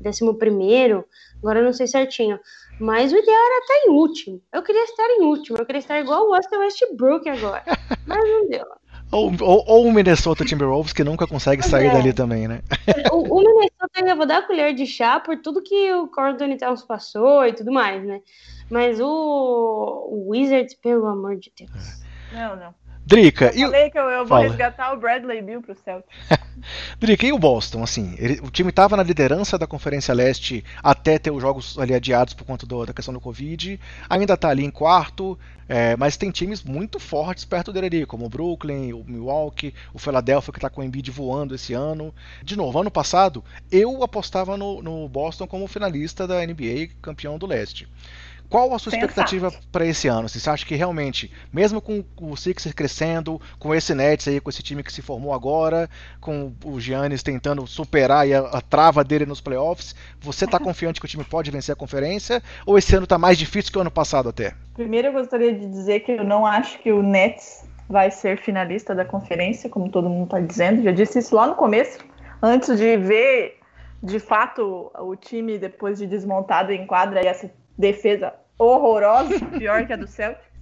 [0.00, 1.04] décimo primeiro,
[1.38, 2.38] agora eu não sei certinho.
[2.80, 4.42] Mas o ideal era estar em último.
[4.52, 7.62] Eu queria estar em último, eu queria estar igual o Austin Westbrook agora.
[8.06, 8.66] Mas não deu.
[9.12, 11.92] Ou, ou, ou, o Minnesota Timberwolves que nunca consegue sair é.
[11.92, 12.62] dali também, né?
[13.12, 16.56] O, o Minnesota ainda vou dar a colher de chá por tudo que o Anthony
[16.56, 18.20] Towns passou e tudo mais, né?
[18.68, 22.02] Mas o, o Wizards, pelo amor de Deus.
[22.32, 22.74] Não, não.
[23.06, 26.16] Drica, eu falei que eu, eu vou resgatar o Bradley Bill pro Celtics.
[26.98, 27.82] Drica, e o Boston?
[27.82, 31.94] Assim, ele, o time estava na liderança da Conferência Leste até ter os jogos ali
[31.94, 33.78] adiados por conta do, da questão do Covid.
[34.08, 35.38] Ainda está ali em quarto,
[35.68, 39.98] é, mas tem times muito fortes perto dele ali, como o Brooklyn, o Milwaukee, o
[39.98, 42.14] Philadelphia que está com o Embiid voando esse ano.
[42.42, 47.46] De novo, ano passado eu apostava no, no Boston como finalista da NBA, campeão do
[47.46, 47.86] Leste.
[48.54, 49.06] Qual a sua Pensar.
[49.06, 50.28] expectativa para esse ano?
[50.28, 54.62] Você acha que realmente, mesmo com o Sixers crescendo, com esse Nets aí, com esse
[54.62, 55.90] time que se formou agora,
[56.20, 61.06] com o Giannis tentando superar a, a, trava dele nos playoffs, você está confiante que
[61.06, 62.40] o time pode vencer a conferência?
[62.64, 64.54] Ou esse ano está mais difícil que o ano passado até?
[64.74, 68.94] Primeiro eu gostaria de dizer que eu não acho que o Nets vai ser finalista
[68.94, 70.80] da conferência, como todo mundo está dizendo.
[70.84, 71.98] Já disse isso lá no começo,
[72.40, 73.58] antes de ver
[74.00, 79.92] de fato o time depois de desmontado em quadra e essa defesa horrorosa, pior que
[79.92, 80.54] a do Celtics.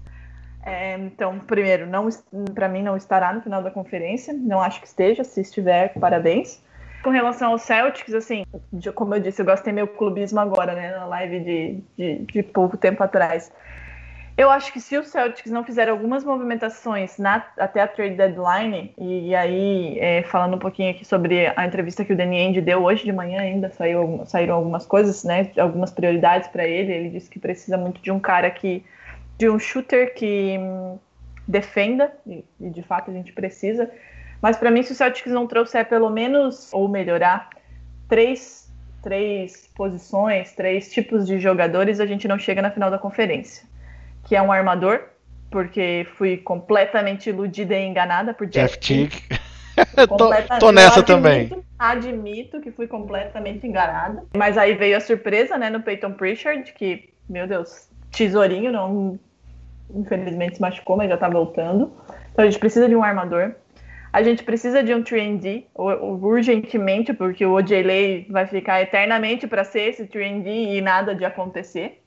[0.65, 2.09] É, então, primeiro, não
[2.55, 6.63] para mim não estará no final da conferência, não acho que esteja, se estiver, parabéns.
[7.03, 8.45] Com relação ao Celtics, assim,
[8.95, 12.77] como eu disse, eu gostei meu clubismo agora, né, na live de, de, de pouco
[12.77, 13.51] tempo atrás.
[14.43, 18.93] Eu acho que se o Celtics não fizer algumas movimentações na, até a trade deadline,
[18.99, 22.61] e, e aí é, falando um pouquinho aqui sobre a entrevista que o Danny Ainge
[22.61, 26.93] deu hoje de manhã ainda, saiu, saíram algumas coisas, né, algumas prioridades para ele.
[26.93, 28.85] Ele disse que precisa muito de um cara que,
[29.39, 30.99] de um shooter que hum,
[31.47, 33.89] defenda, e, e de fato a gente precisa.
[34.41, 37.49] Mas para mim, se o Celtics não trouxer pelo menos, ou melhorar,
[38.09, 38.69] três,
[39.05, 43.71] três posições, três tipos de jogadores, a gente não chega na final da conferência
[44.25, 45.03] que é um armador,
[45.51, 49.23] porque fui completamente iludida e enganada por Jeff, Teague.
[50.09, 51.65] tô, tô nessa admito, também.
[51.79, 54.25] Admito que fui completamente enganada.
[54.37, 59.19] Mas aí veio a surpresa, né, no Peyton Pritchard, que, meu Deus, tesourinho, não.
[59.95, 61.93] Infelizmente se machucou, mas já tá voltando.
[62.33, 63.55] Então a gente precisa de um armador.
[64.13, 69.89] A gente precisa de um 3D urgentemente, porque o OJ vai ficar eternamente para ser
[69.89, 72.02] esse 3D e nada de acontecer.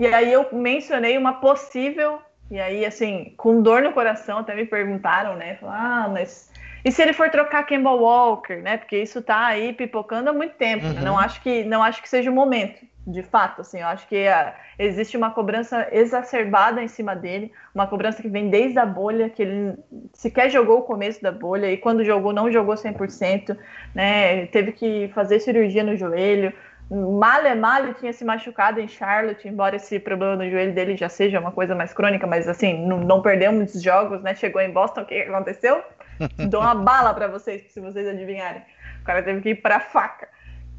[0.00, 2.20] E aí eu mencionei uma possível,
[2.50, 5.56] e aí, assim, com dor no coração, até me perguntaram, né?
[5.60, 6.50] Falaram, ah, mas
[6.84, 8.78] e se ele for trocar Campbell Walker, né?
[8.78, 10.86] Porque isso tá aí pipocando há muito tempo.
[10.86, 10.94] Uhum.
[10.94, 11.00] Né?
[11.02, 13.60] Não acho que não acho que seja o momento, de fato.
[13.60, 18.28] Assim, eu acho que uh, existe uma cobrança exacerbada em cima dele, uma cobrança que
[18.28, 19.74] vem desde a bolha, que ele
[20.14, 23.56] sequer jogou o começo da bolha e quando jogou não jogou 100%,
[23.94, 24.46] né?
[24.46, 26.52] Teve que fazer cirurgia no joelho.
[26.90, 31.38] Male Male tinha se machucado em Charlotte, embora esse problema no joelho dele já seja
[31.38, 34.34] uma coisa mais crônica, mas assim, não, não perdeu muitos jogos, né?
[34.34, 35.82] Chegou em Boston, o que aconteceu?
[36.50, 38.62] Dou uma bala para vocês, se vocês adivinharem.
[39.00, 40.28] O cara teve que ir para faca.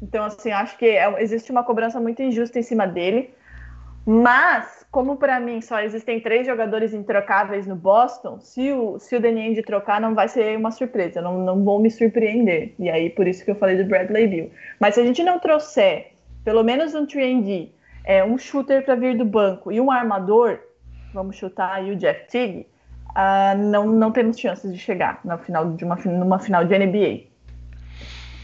[0.02, 3.34] Então, assim, acho que é, existe uma cobrança muito injusta em cima dele.
[4.04, 9.20] Mas, como para mim só existem três jogadores introcáveis no Boston, se o, se o
[9.20, 12.74] Danny de trocar, não vai ser uma surpresa, não, não vou me surpreender.
[12.78, 14.50] E aí, por isso que eu falei do Bradley Bill.
[14.78, 16.12] Mas se a gente não trouxer
[16.44, 17.70] pelo menos um 3D,
[18.04, 20.60] é, um shooter para vir do banco e um armador,
[21.14, 22.66] vamos chutar aí o Jeff Teague,
[23.10, 27.28] uh, não, não temos chances de chegar na final de uma, numa final de NBA.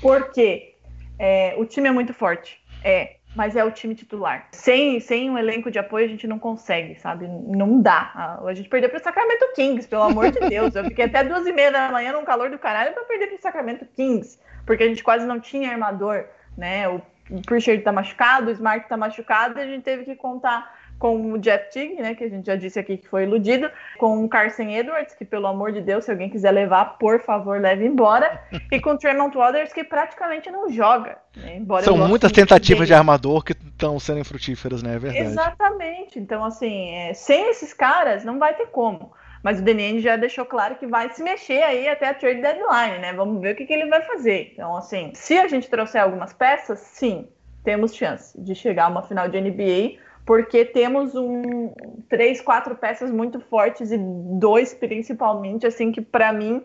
[0.01, 0.77] Porque
[1.19, 2.59] é, o time é muito forte.
[2.83, 4.49] É, mas é o time titular.
[4.53, 7.27] Sem, sem um elenco de apoio, a gente não consegue, sabe?
[7.29, 8.39] Não dá.
[8.45, 10.75] A, gente perdeu para o Sacramento Kings, pelo amor de Deus.
[10.75, 13.37] Eu fiquei até duas e meia da manhã num calor do caralho para perder para
[13.37, 16.25] o Sacramento Kings, porque a gente quase não tinha armador,
[16.57, 16.89] né?
[16.89, 17.03] O,
[17.45, 21.39] Pritchard tá machucado, o Smart tá machucado, e a gente teve que contar com o
[21.39, 24.65] Jeff Tigg, né, que a gente já disse aqui que foi iludido, com o Carson
[24.65, 28.43] Edwards, que pelo amor de Deus, se alguém quiser levar, por favor, leve embora,
[28.73, 31.19] e com o Tremont Waters, que praticamente não joga.
[31.37, 35.27] Né, São muitas tentativas de armador que estão sendo infrutíferas, né, é verdade.
[35.27, 39.13] Exatamente, então assim, é, sem esses caras não vai ter como.
[39.41, 42.99] Mas o DNN já deixou claro que vai se mexer aí até a trade deadline,
[42.99, 43.13] né?
[43.13, 44.51] Vamos ver o que, que ele vai fazer.
[44.53, 47.29] Então, assim, se a gente trouxer algumas peças, sim,
[47.63, 51.73] temos chance de chegar a uma final de NBA porque temos um
[52.07, 56.63] três, quatro peças muito fortes e dois principalmente, assim que para mim,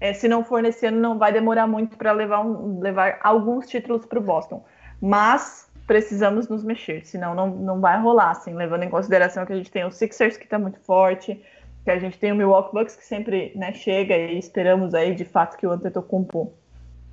[0.00, 3.68] é, se não for nesse ano, não vai demorar muito para levar, um, levar alguns
[3.68, 4.64] títulos para o Boston.
[5.00, 9.56] Mas precisamos nos mexer, senão não, não vai rolar, assim, levando em consideração que a
[9.56, 11.40] gente tem o Sixers que está muito forte,
[11.84, 15.24] que a gente tem o Milwaukee Bucks que sempre né, chega e esperamos aí de
[15.24, 16.52] fato que o Antetokounmpo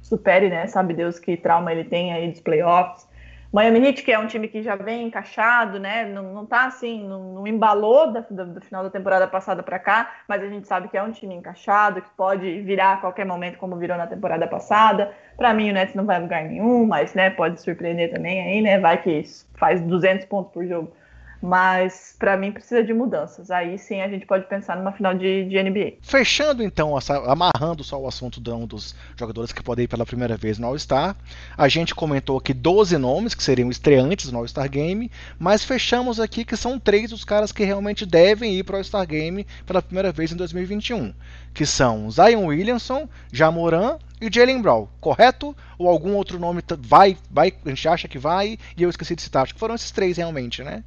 [0.02, 0.66] supere, né?
[0.66, 3.11] Sabe Deus que trauma ele tem aí dos playoffs
[3.52, 6.06] Miami Heat, que é um time que já vem encaixado, né?
[6.06, 9.78] Não, não tá assim, não, não embalou da, do, do, final da temporada passada para
[9.78, 13.26] cá, mas a gente sabe que é um time encaixado, que pode virar a qualquer
[13.26, 15.12] momento, como virou na temporada passada.
[15.36, 18.80] Para mim, o Nets não vai lugar nenhum, mas né, pode surpreender também aí, né?
[18.80, 19.24] Vai que
[19.56, 20.94] faz 200 pontos por jogo
[21.42, 23.50] mas para mim precisa de mudanças.
[23.50, 25.94] Aí sim a gente pode pensar numa final de, de NBA.
[26.02, 26.94] Fechando então,
[27.26, 31.16] amarrando só o assunto dos jogadores que podem ir pela primeira vez no All-Star,
[31.58, 36.46] a gente comentou aqui 12 nomes que seriam estreantes no All-Star Game, mas fechamos aqui
[36.46, 40.12] que são três os caras que realmente devem ir para o All-Star Game pela primeira
[40.12, 41.14] vez em 2021,
[41.54, 45.56] que são Zion Williamson, Jamoran e Jalen Brown, correto?
[45.78, 49.22] Ou algum outro nome vai, vai, a gente acha que vai, e eu esqueci de
[49.24, 50.84] citar, acho que foram esses três realmente, né?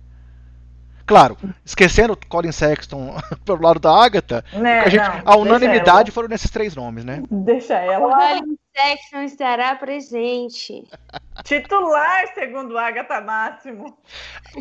[1.06, 6.28] Claro, esquecendo Colin Sexton pelo lado da Agatha, né, a, gente, não, a unanimidade foram
[6.28, 7.22] nesses três nomes, né?
[7.30, 8.10] Deixa ela.
[8.10, 10.84] Colin Sexton estará presente.
[11.44, 13.98] Titular, segundo Agatha Máximo.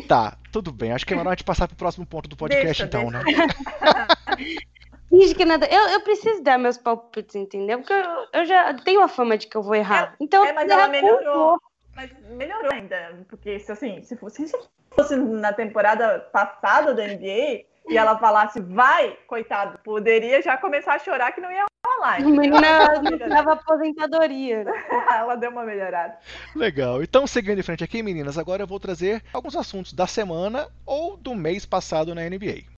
[0.06, 0.92] Tá, tudo bem.
[0.92, 3.10] Acho que é melhor a gente passar para o próximo ponto do podcast, deixa, então,
[3.10, 3.46] deixa.
[3.46, 3.46] né?
[5.08, 5.66] Finge que nada.
[5.66, 7.78] Eu, eu preciso dar meus palpites, entendeu?
[7.78, 10.12] Porque eu, eu já tenho a fama de que eu vou errar.
[10.12, 11.58] É, então, é, mas ela melhorou.
[11.94, 13.24] Mas melhorou ainda.
[13.28, 14.56] Porque, se, assim, se fosse, se
[14.90, 20.98] fosse na temporada passada da NBA e ela falasse vai, coitado, poderia já começar a
[20.98, 22.20] chorar que não ia rolar.
[22.20, 24.64] Não, dava aposentadoria.
[25.12, 26.18] ela deu uma melhorada.
[26.54, 27.02] Legal.
[27.02, 31.16] Então, seguindo em frente aqui, meninas, agora eu vou trazer alguns assuntos da semana ou
[31.16, 32.73] do mês passado na NBA.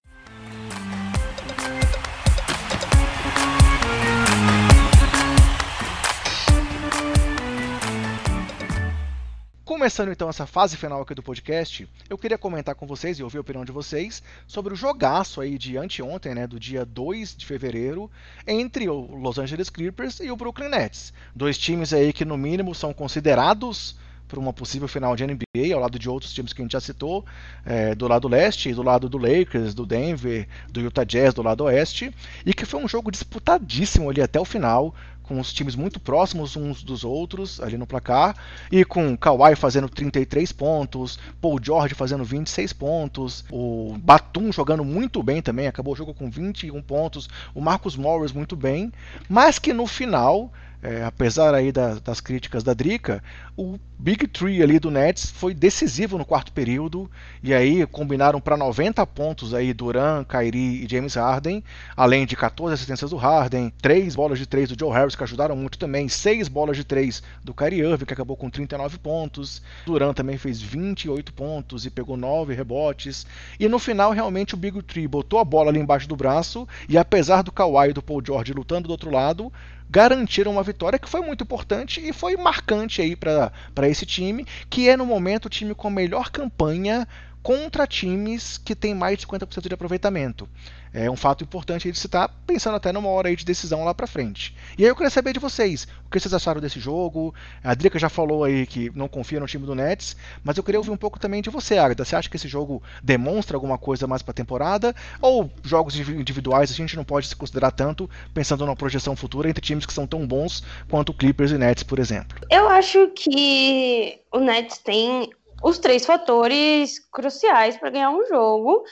[9.77, 13.37] Começando então essa fase final aqui do podcast, eu queria comentar com vocês e ouvir
[13.37, 17.45] a opinião de vocês sobre o jogaço aí de anteontem, né, do dia 2 de
[17.45, 18.09] fevereiro,
[18.47, 21.13] entre o Los Angeles Clippers e o Brooklyn Nets.
[21.35, 23.95] Dois times aí que no mínimo são considerados
[24.27, 26.81] para uma possível final de NBA, ao lado de outros times que a gente já
[26.81, 27.25] citou,
[27.65, 31.63] é, do lado leste, do lado do Lakers, do Denver, do Utah Jazz, do lado
[31.63, 32.13] oeste,
[32.45, 36.55] e que foi um jogo disputadíssimo ali até o final, com os times muito próximos
[36.55, 38.35] uns dos outros ali no placar,
[38.71, 45.21] e com Kawhi fazendo 33 pontos, Paul George fazendo 26 pontos, o Batum jogando muito
[45.21, 48.91] bem também, acabou o jogo com 21 pontos, o Marcus Morris muito bem,
[49.29, 50.51] mas que no final
[50.81, 53.23] é, apesar aí da, das críticas da Drica,
[53.55, 57.09] o Big Three ali do Nets foi decisivo no quarto período.
[57.41, 61.63] E aí combinaram para 90 pontos aí Duran, Kyrie e James Harden,
[61.95, 65.55] além de 14 assistências do Harden, 3 bolas de 3 do Joe Harris que ajudaram
[65.55, 70.13] muito também, 6 bolas de 3 do Kyrie Irving que acabou com 39 pontos, Duran
[70.13, 73.25] também fez 28 pontos e pegou 9 rebotes.
[73.59, 76.67] E no final realmente o Big Three botou a bola ali embaixo do braço.
[76.87, 79.51] E apesar do Kawhi e do Paul George lutando do outro lado,
[79.89, 84.89] garantiram uma vitória que foi muito importante e foi marcante aí para esse time, que
[84.89, 87.07] é no momento o time com a melhor campanha
[87.41, 90.49] contra times que têm mais de 50% de aproveitamento.
[90.93, 94.07] É um fato importante de citar, pensando até numa hora aí de decisão lá para
[94.07, 94.55] frente.
[94.77, 97.33] E aí eu queria saber de vocês, o que vocês acharam desse jogo?
[97.63, 100.79] A Drica já falou aí que não confia no time do Nets, mas eu queria
[100.79, 102.05] ouvir um pouco também de você, Agatha.
[102.05, 104.95] Você acha que esse jogo demonstra alguma coisa mais para a temporada?
[105.21, 109.61] Ou jogos individuais a gente não pode se considerar tanto, pensando numa projeção futura entre
[109.61, 112.39] times que são tão bons quanto Clippers e Nets, por exemplo?
[112.49, 115.29] Eu acho que o Nets tem
[115.61, 118.83] os três fatores cruciais para ganhar um jogo,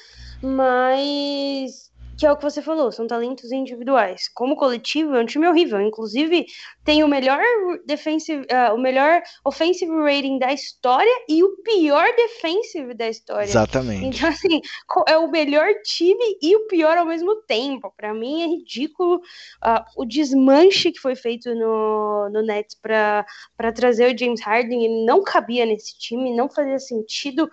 [0.41, 4.29] mas que é o que você falou, são talentos individuais.
[4.33, 5.81] Como coletivo, é um time horrível.
[5.81, 6.45] Inclusive,
[6.83, 7.41] tem o melhor
[7.85, 13.45] defensive, uh, o melhor offensive rating da história e o pior defensive da história.
[13.45, 14.05] Exatamente.
[14.05, 14.61] Então, assim,
[15.07, 17.93] é o melhor time e o pior ao mesmo tempo.
[17.97, 23.25] Para mim é ridículo uh, o desmanche que foi feito no, no Nets para
[23.73, 24.85] trazer o James Harden.
[24.85, 27.49] Ele não cabia nesse time, não fazia sentido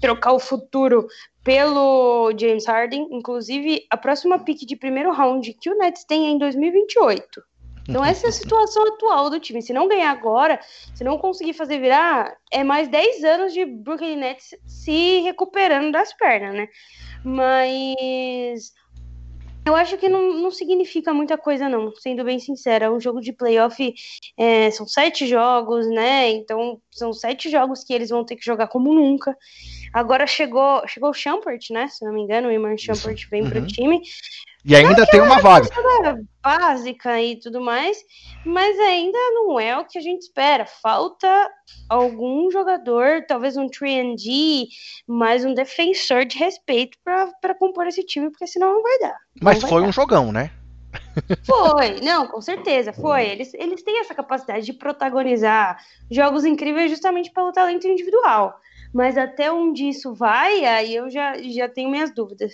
[0.00, 1.06] trocar o futuro
[1.44, 3.08] pelo James Harden.
[3.10, 7.42] Inclusive, a próxima pick de primeiro round que o Nets tem é em 2028.
[7.88, 9.60] Então, essa é a situação atual do time.
[9.60, 10.60] Se não ganhar agora,
[10.94, 16.12] se não conseguir fazer virar, é mais 10 anos de Brooklyn Nets se recuperando das
[16.12, 16.68] pernas, né?
[17.24, 18.72] Mas
[19.66, 22.92] eu acho que não, não significa muita coisa, não, sendo bem sincera.
[22.92, 23.94] Um jogo de playoff
[24.36, 26.30] é, são sete jogos, né?
[26.30, 29.36] Então, são sete jogos que eles vão ter que jogar como nunca.
[29.92, 31.88] Agora chegou, chegou o Champert, né?
[31.88, 33.50] Se não me engano, o Iman Champert vem uhum.
[33.50, 34.00] pro time.
[34.64, 35.68] E ainda tem uma vaga.
[36.42, 37.98] Básica e tudo mais,
[38.44, 40.66] mas ainda não é o que a gente espera.
[40.66, 41.50] Falta
[41.88, 44.66] algum jogador, talvez um 3D,
[45.06, 49.16] mais um defensor de respeito para compor esse time, porque senão não vai dar.
[49.40, 49.88] Mas vai foi dar.
[49.88, 50.50] um jogão, né?
[51.44, 53.26] Foi, não, com certeza, foi.
[53.26, 55.78] Eles, eles têm essa capacidade de protagonizar
[56.10, 58.58] jogos incríveis justamente pelo talento individual.
[58.92, 62.52] Mas até onde isso vai, aí eu já, já tenho minhas dúvidas.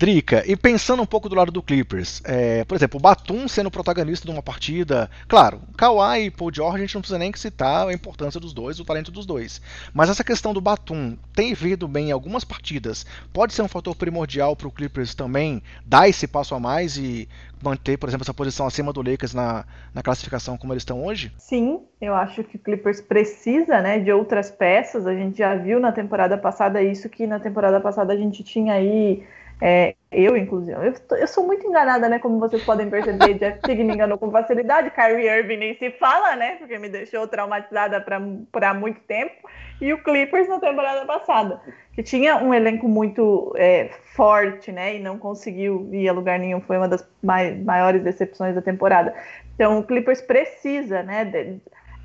[0.00, 3.70] Drica, e pensando um pouco do lado do Clippers, é, por exemplo, o Batum sendo
[3.70, 7.86] protagonista de uma partida, claro, Kawhi e Paul George a gente não precisa nem citar
[7.86, 9.60] a importância dos dois, o talento dos dois,
[9.92, 13.94] mas essa questão do Batum tem vindo bem em algumas partidas, pode ser um fator
[13.94, 17.28] primordial para o Clippers também dar esse passo a mais e
[17.62, 21.30] manter, por exemplo, essa posição acima do Lakers na, na classificação como eles estão hoje?
[21.36, 25.78] Sim, eu acho que o Clippers precisa né, de outras peças, a gente já viu
[25.78, 29.22] na temporada passada isso, que na temporada passada a gente tinha aí
[29.60, 32.18] é, eu, inclusive, eu, eu, sou muito enganada, né?
[32.18, 36.34] Como vocês podem perceber, Jeff Tigg me enganou com facilidade, Kyrie Irving nem se fala,
[36.34, 36.56] né?
[36.56, 39.34] Porque me deixou traumatizada para muito tempo.
[39.80, 41.60] E o Clippers na temporada passada,
[41.94, 44.96] que tinha um elenco muito é, forte, né?
[44.96, 49.14] E não conseguiu ir a lugar nenhum, foi uma das mai maiores decepções da temporada.
[49.54, 51.24] Então o Clippers precisa, né?
[51.26, 51.60] De...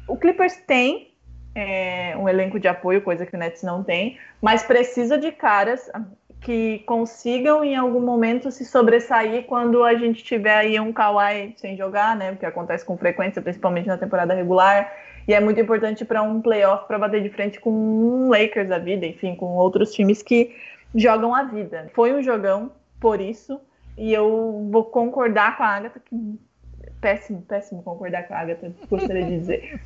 [0.07, 1.15] O Clippers tem
[1.55, 5.89] é, um elenco de apoio, coisa que o Nets não tem, mas precisa de caras
[6.45, 11.75] que consigam em algum momento se sobressair quando a gente tiver aí um Kawhi sem
[11.75, 12.33] jogar, né?
[12.33, 14.93] O que acontece com frequência, principalmente na temporada regular.
[15.27, 18.77] E é muito importante para um playoff para bater de frente com um Lakers da
[18.77, 20.55] vida, enfim, com outros times que
[20.93, 21.89] jogam a vida.
[21.95, 23.59] Foi um jogão por isso,
[23.97, 26.39] e eu vou concordar com a Agatha que
[27.01, 29.81] péssimo, péssimo concordar com a Agatha, gostaria de dizer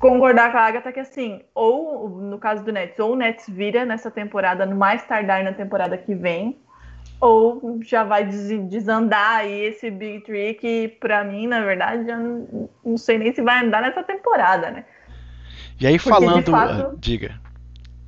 [0.00, 3.84] concordar com a Agatha que assim, ou no caso do Nets, ou o Nets vira
[3.84, 6.58] nessa temporada, no mais tardar na temporada que vem,
[7.20, 12.68] ou já vai desandar aí esse Big Tree que para mim, na verdade, já não,
[12.84, 14.84] não, sei nem se vai andar nessa temporada, né?
[15.78, 17.38] E aí porque falando, fato, uh, diga.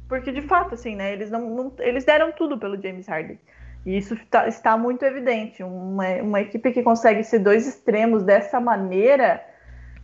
[0.09, 3.39] Porque de fato, assim, né, eles não, não, eles deram tudo pelo James Harden.
[3.85, 5.63] E isso tá, está muito evidente.
[5.63, 9.45] Uma, uma equipe que consegue ser dois extremos dessa maneira,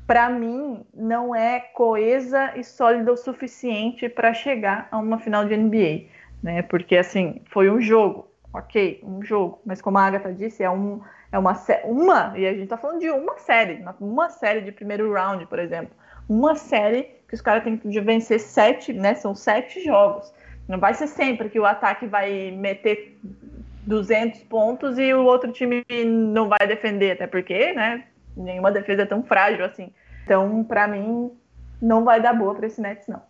[0.08, 5.54] para mim, não é coesa e sólida o suficiente para chegar a uma final de
[5.54, 6.06] NBA,
[6.42, 6.62] né?
[6.62, 11.02] Porque assim, foi um jogo, ok, um jogo, mas como a Agatha disse, é um
[11.30, 11.54] é uma
[11.84, 15.58] uma e a gente tá falando de uma série, uma série de primeiro round, por
[15.58, 15.94] exemplo,
[16.26, 19.14] uma série que os caras têm que vencer sete, né?
[19.14, 20.32] São sete jogos.
[20.66, 23.18] Não vai ser sempre que o ataque vai meter
[23.86, 28.04] 200 pontos e o outro time não vai defender, até porque, né?
[28.38, 29.92] Nenhuma defesa é tão frágil assim.
[30.24, 31.30] Então, para mim,
[31.80, 33.22] não vai dar boa para esse Nets, não.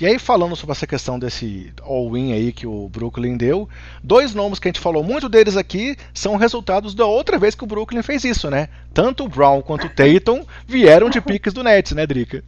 [0.00, 3.68] E aí, falando sobre essa questão desse all-in aí que o Brooklyn deu,
[4.02, 7.64] dois nomes que a gente falou muito deles aqui são resultados da outra vez que
[7.64, 8.68] o Brooklyn fez isso, né?
[8.94, 12.44] Tanto o Brown quanto o Tatum vieram de piques do Nets, né, Drica?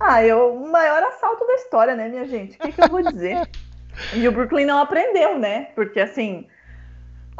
[0.00, 2.56] Ah, eu, o maior assalto da história, né, minha gente?
[2.56, 3.46] O que, que eu vou dizer?
[4.16, 5.68] e o Brooklyn não aprendeu, né?
[5.74, 6.46] Porque, assim,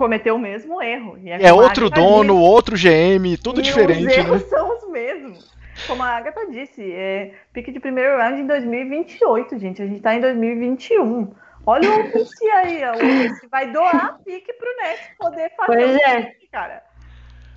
[0.00, 1.18] cometeu o mesmo erro.
[1.26, 4.06] é, é outro dono, disse, outro GM, tudo e diferente.
[4.06, 4.48] Os erros né?
[4.48, 5.54] são os mesmos.
[5.86, 9.82] Como a Agatha disse, é pique de primeiro round em 2028, gente.
[9.82, 11.30] A gente tá em 2021.
[11.66, 16.22] Olha o OKC aí, o vai doar pique pro Nets poder fazer pois é.
[16.22, 16.82] Pique, cara.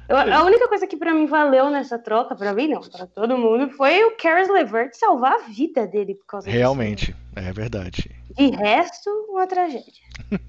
[0.10, 3.38] Eu, a única coisa que para mim valeu nessa troca, para mim não, para todo
[3.38, 7.23] mundo, foi o Caris LeVert salvar a vida dele por causa Realmente, disso.
[7.36, 8.12] É verdade.
[8.36, 10.04] De resto, uma tragédia.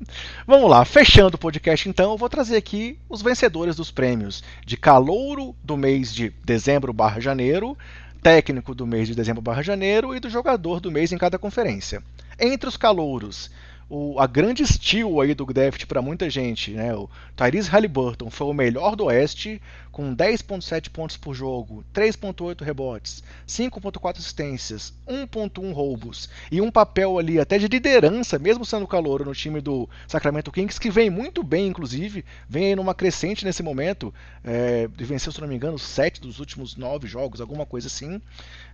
[0.47, 4.77] Vamos lá, fechando o podcast então, eu vou trazer aqui os vencedores dos prêmios de
[4.77, 7.77] calouro do mês de dezembro barra janeiro,
[8.23, 12.03] técnico do mês de dezembro barra janeiro e do jogador do mês em cada conferência.
[12.39, 13.51] Entre os calouros,
[13.89, 16.95] o, a grande steal aí do draft para muita gente, né?
[16.95, 19.61] O Tyrese Halliburton foi o melhor do Oeste,
[19.95, 27.39] com 10.7 pontos por jogo, 3.8 rebotes, 5.4 assistências, 1.1 roubos e um papel ali
[27.39, 31.69] até de liderança, mesmo sendo calor no time do Sacramento Kings, que vem muito bem,
[31.69, 34.13] inclusive, vem aí numa crescente nesse momento,
[34.43, 38.21] é, venceu, se não me engano, 7 dos últimos 9 jogos, alguma coisa assim.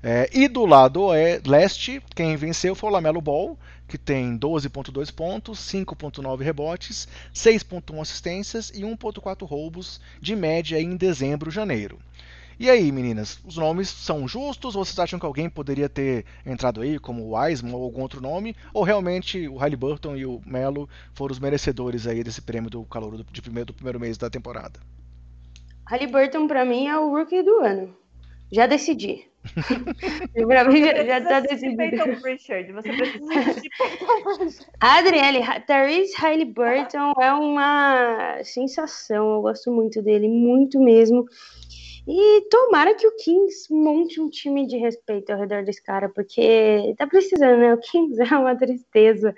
[0.03, 5.13] É, e do lado é, leste, quem venceu foi o Lamelo Ball, que tem 12,2
[5.13, 11.99] pontos, 5,9 rebotes, 6,1 assistências e 1,4 roubos de média em dezembro, janeiro.
[12.59, 14.75] E aí, meninas, os nomes são justos?
[14.75, 18.55] Vocês acham que alguém poderia ter entrado aí, como o Wiseman ou algum outro nome?
[18.75, 23.17] Ou realmente o Halliburton e o Melo foram os merecedores aí desse prêmio do calor
[23.17, 24.79] do, primeiro, do primeiro mês da temporada?
[25.87, 27.97] Halliburton, para mim, é o rookie do ano.
[28.53, 29.30] Já decidi.
[30.47, 32.05] Pra mim já, já tá decidido.
[32.25, 33.71] Richard, você precisa de
[34.81, 39.35] Adriele, Therese Halliburton é uma sensação.
[39.35, 41.27] Eu gosto muito dele, muito mesmo.
[42.07, 46.95] E tomara que o Kings monte um time de respeito ao redor desse cara, porque
[46.97, 47.75] tá precisando, né?
[47.75, 49.35] O Kings é uma tristeza.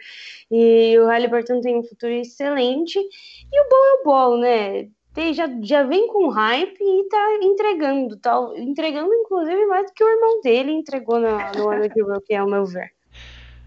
[0.50, 2.98] E o Halliburton tem um futuro excelente.
[2.98, 4.88] E o bom é o bom, né?
[5.14, 10.02] Tem, já, já vem com hype e tá entregando, tá entregando inclusive mais do que
[10.02, 12.92] o irmão dele entregou no, no ano de rookie, ao meu ver.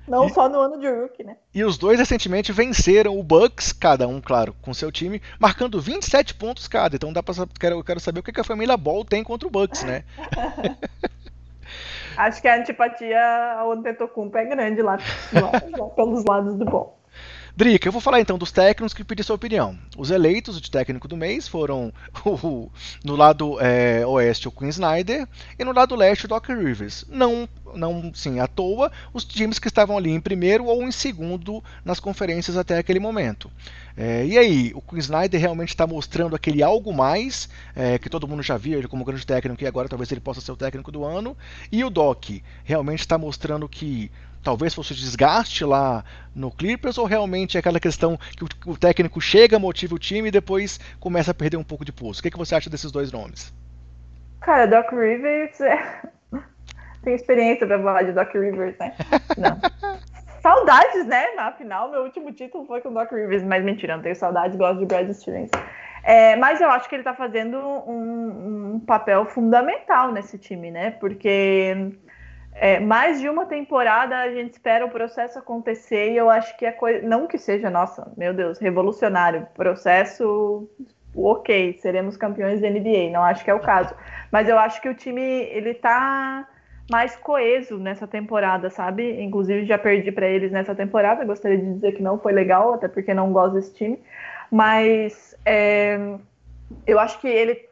[0.07, 1.35] Não só no ano de rookie, né?
[1.53, 6.35] E os dois recentemente venceram o Bucks, cada um, claro, com seu time, marcando 27
[6.35, 6.95] pontos cada.
[6.95, 9.51] Então dá pra, quero, eu quero saber o que a família Ball tem contra o
[9.51, 10.03] Bucks, né?
[12.17, 13.19] Acho que a antipatia
[13.57, 14.97] ao Antetokounmpo é grande lá,
[15.33, 16.97] lá, lá pelos lados do Ball.
[17.57, 19.79] Drica, eu vou falar então dos técnicos que pedi sua opinião.
[19.97, 21.93] Os eleitos de técnico do mês foram
[22.25, 22.69] o,
[23.01, 25.25] no lado é, oeste o Queen Snyder
[25.57, 27.05] e no lado leste o Doc Rivers.
[27.07, 31.63] Não, não sim, à toa, os times que estavam ali em primeiro ou em segundo
[31.85, 33.49] nas conferências até aquele momento.
[33.95, 38.27] É, e aí, o Queen Snyder realmente está mostrando aquele algo mais é, que todo
[38.27, 40.91] mundo já viu ele como grande técnico e agora talvez ele possa ser o técnico
[40.91, 41.37] do ano.
[41.71, 42.31] E o Doc
[42.65, 44.11] realmente está mostrando que
[44.45, 49.19] talvez fosse desgaste lá no Clippers ou realmente é aquela questão que o, o, técnico
[49.19, 52.19] chega, motiva o time e depois começa a perder um pouco de pulso?
[52.19, 53.51] O que, que você acha desses dois nomes?
[54.41, 56.01] Cara, Doc Rivers é...
[57.03, 58.95] tem experiência para falar de Doc Rivers, né?
[59.35, 59.59] Não.
[60.45, 61.33] saudades, né?
[61.35, 64.55] Na final, meu último título foi com o Doc Rivers, mas mentira, não tenho saudades,
[64.55, 65.49] gosto de Brad Stevens.
[66.03, 70.91] É, mas eu acho que ele está fazendo um, um papel fundamental nesse time, né?
[70.91, 71.97] Porque
[72.55, 76.65] é, mais de uma temporada a gente espera o processo acontecer e eu acho que
[76.65, 77.05] é coisa.
[77.05, 79.45] Não que seja, nossa, meu Deus, revolucionário.
[79.53, 80.69] Processo
[81.13, 83.11] ok, seremos campeões da NBA.
[83.11, 83.93] Não acho que é o caso.
[84.31, 86.47] Mas eu acho que o time ele tá
[86.89, 89.21] mais coeso nessa temporada, sabe?
[89.21, 91.25] Inclusive já perdi para eles nessa temporada.
[91.25, 93.99] Gostaria de dizer que não foi legal, até porque não gosto desse time.
[94.49, 95.99] Mas é,
[96.87, 97.67] eu acho que ele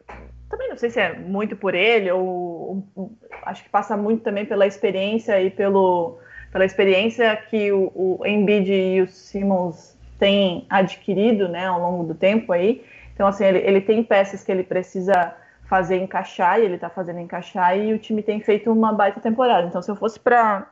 [0.53, 3.11] também não sei se é muito por ele ou, ou,
[3.43, 6.19] acho que passa muito também pela experiência e pelo,
[6.51, 12.13] pela experiência que o, o Embiid e o Simmons têm adquirido, né, ao longo do
[12.13, 12.85] tempo aí.
[13.15, 15.33] Então assim ele, ele tem peças que ele precisa
[15.67, 19.67] fazer encaixar e ele está fazendo encaixar e o time tem feito uma baita temporada.
[19.67, 20.69] Então se eu fosse para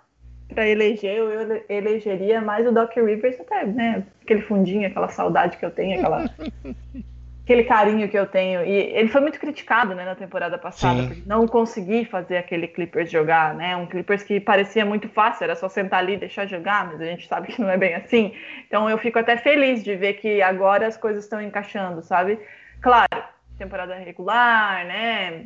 [0.54, 4.04] para eleger, eu elegeria mais o Doc Rivers até, né?
[4.22, 6.30] Aquele fundinho, aquela saudade que eu tenho, aquela
[7.52, 8.64] aquele carinho que eu tenho.
[8.66, 13.12] E ele foi muito criticado né, na temporada passada, por não conseguir fazer aquele Clippers
[13.12, 13.76] jogar, né?
[13.76, 17.06] Um Clippers que parecia muito fácil, era só sentar ali e deixar jogar, mas a
[17.06, 18.34] gente sabe que não é bem assim.
[18.68, 22.40] Então eu fico até feliz de ver que agora as coisas estão encaixando, sabe?
[22.82, 23.24] Claro,
[23.62, 25.46] temporada regular, né?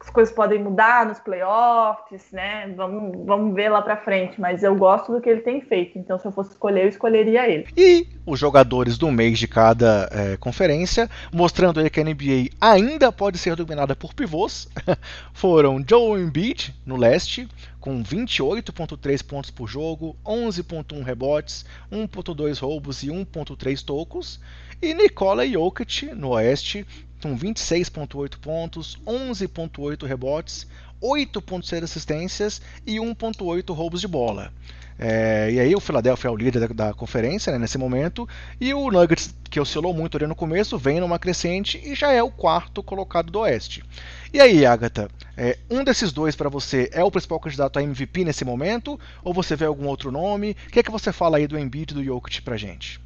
[0.00, 2.72] As coisas podem mudar nos playoffs, né?
[2.76, 6.18] Vamos, vamos ver lá para frente, mas eu gosto do que ele tem feito, então
[6.18, 7.66] se eu fosse escolher, eu escolheria ele.
[7.76, 13.10] E os jogadores do mês de cada é, conferência, mostrando aí que a NBA ainda
[13.10, 14.68] pode ser dominada por pivôs,
[15.34, 17.48] foram Joe Embiid no leste,
[17.80, 24.40] com 28,3 pontos por jogo, 11,1 rebotes, 1,2 roubos e 1,3 tocos.
[24.82, 26.86] E Nikola Jokic no oeste,
[27.22, 30.66] com 26,8 pontos, 11,8 rebotes,
[31.02, 34.52] 8,6 assistências e 1,8 roubos de bola.
[34.98, 38.26] É, e aí o Philadelphia é o líder da, da conferência né, nesse momento,
[38.58, 42.22] e o Nuggets, que oscilou muito ali no começo, vem numa crescente e já é
[42.22, 43.84] o quarto colocado do Oeste.
[44.32, 48.24] E aí, Agatha, é, um desses dois para você é o principal candidato a MVP
[48.24, 50.56] nesse momento, ou você vê algum outro nome?
[50.66, 53.05] O que é que você fala aí do Embiid do Jokic pra gente?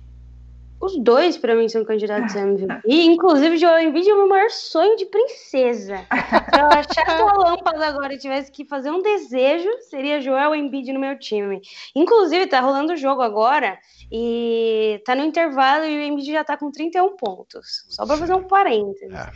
[0.80, 2.80] Os dois, para mim, são candidatos a MVP.
[2.86, 5.98] E, inclusive, Joel Embiid é o meu maior sonho de princesa.
[5.98, 10.92] Se eu achasse uma lâmpada agora e tivesse que fazer um desejo, seria Joel Embiid
[10.92, 11.60] no meu time.
[11.94, 13.78] Inclusive, tá rolando o jogo agora
[14.12, 17.84] e tá no intervalo e o Embiid já tá com 31 pontos.
[17.88, 19.12] Só para fazer um parênteses.
[19.12, 19.30] É.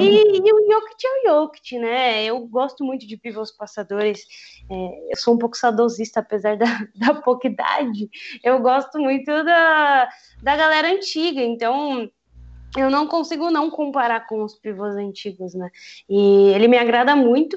[0.00, 2.24] E, e, o Jokic é o Jokic, né?
[2.24, 4.20] Eu gosto muito de pivôs passadores.
[4.70, 8.10] É, eu sou um pouco saudosista, apesar da, da pouca idade.
[8.44, 10.08] Eu gosto muito da,
[10.42, 12.10] da galera antiga, então
[12.76, 15.70] eu não consigo não comparar com os pivôs antigos, né?
[16.08, 17.56] E ele me agrada muito.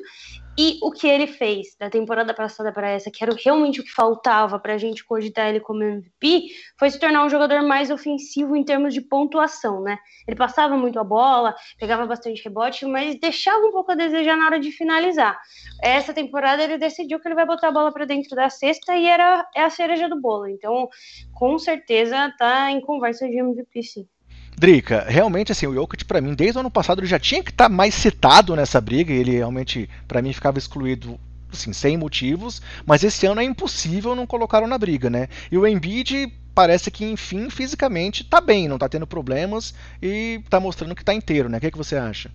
[0.57, 3.91] E o que ele fez da temporada passada para essa, que era realmente o que
[3.91, 8.55] faltava para a gente cogitar ele como MVP, foi se tornar um jogador mais ofensivo
[8.55, 9.97] em termos de pontuação, né?
[10.27, 14.45] Ele passava muito a bola, pegava bastante rebote, mas deixava um pouco a desejar na
[14.45, 15.39] hora de finalizar.
[15.81, 19.05] Essa temporada ele decidiu que ele vai botar a bola para dentro da cesta e
[19.05, 20.47] era é a cereja do bolo.
[20.47, 20.89] Então,
[21.33, 24.07] com certeza, tá em conversa de MVP, sim.
[24.61, 27.49] Drica, realmente assim, o Jokic para mim desde o ano passado ele já tinha que
[27.49, 31.19] estar tá mais citado nessa briga, ele realmente para mim ficava excluído
[31.51, 35.29] assim, sem motivos, mas esse ano é impossível não colocá-lo na briga, né?
[35.51, 40.59] E o Embiid parece que enfim fisicamente tá bem, não tá tendo problemas e tá
[40.59, 41.57] mostrando que tá inteiro, né?
[41.57, 42.29] O que, é que você acha?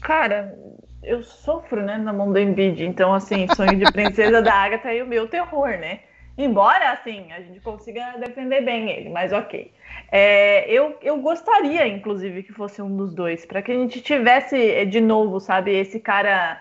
[0.00, 0.52] Cara,
[1.00, 5.00] eu sofro, né, na mão do Embiid, então assim, sonho de princesa da Agatha e
[5.00, 6.00] o meu terror, né?
[6.42, 9.70] Embora, assim, a gente consiga defender bem ele, mas ok.
[10.10, 14.56] É, eu, eu gostaria, inclusive, que fosse um dos dois, para que a gente tivesse
[14.56, 16.58] é, de novo, sabe, esse cara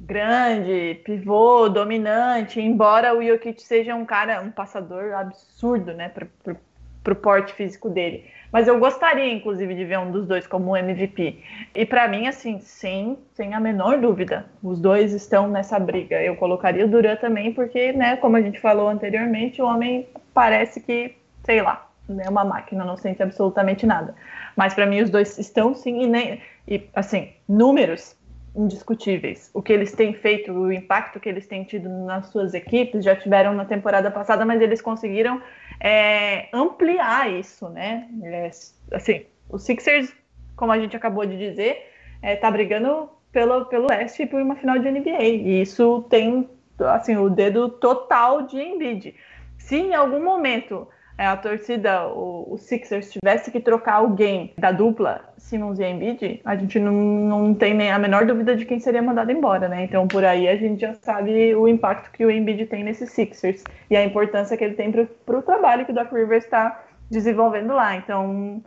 [0.00, 7.16] grande, pivô, dominante, embora o Jokic seja um cara, um passador absurdo, né, para o
[7.16, 8.24] porte físico dele.
[8.54, 11.40] Mas eu gostaria, inclusive, de ver um dos dois como MVP.
[11.74, 16.22] E para mim, assim, sem, sem a menor dúvida, os dois estão nessa briga.
[16.22, 20.80] Eu colocaria o Duran também, porque, né, como a gente falou anteriormente, o homem parece
[20.80, 24.14] que, sei lá, é uma máquina, não sente absolutamente nada.
[24.54, 28.14] Mas para mim, os dois estão sim, e, nem, e assim, números
[28.54, 29.50] indiscutíveis.
[29.52, 33.16] O que eles têm feito, o impacto que eles têm tido nas suas equipes, já
[33.16, 35.42] tiveram na temporada passada, mas eles conseguiram
[35.80, 38.08] é, ampliar isso, né?
[38.22, 38.50] É,
[38.92, 40.12] assim, o Sixers,
[40.56, 41.90] como a gente acabou de dizer,
[42.22, 45.22] está é, brigando pelo, pelo Oeste e por uma final de NBA.
[45.22, 46.48] E isso tem
[46.80, 49.14] assim, o dedo total de Embiid.
[49.58, 55.32] Se em algum momento a torcida, o, o, Sixers tivesse que trocar alguém da dupla
[55.36, 59.00] Simmons e Embiid, a gente não, não tem nem a menor dúvida de quem seria
[59.00, 59.84] mandado embora, né?
[59.84, 63.62] Então por aí a gente já sabe o impacto que o Embiid tem nesses Sixers
[63.88, 67.74] e a importância que ele tem para o trabalho que o Doc Rivers está desenvolvendo
[67.74, 67.94] lá.
[67.96, 68.62] Então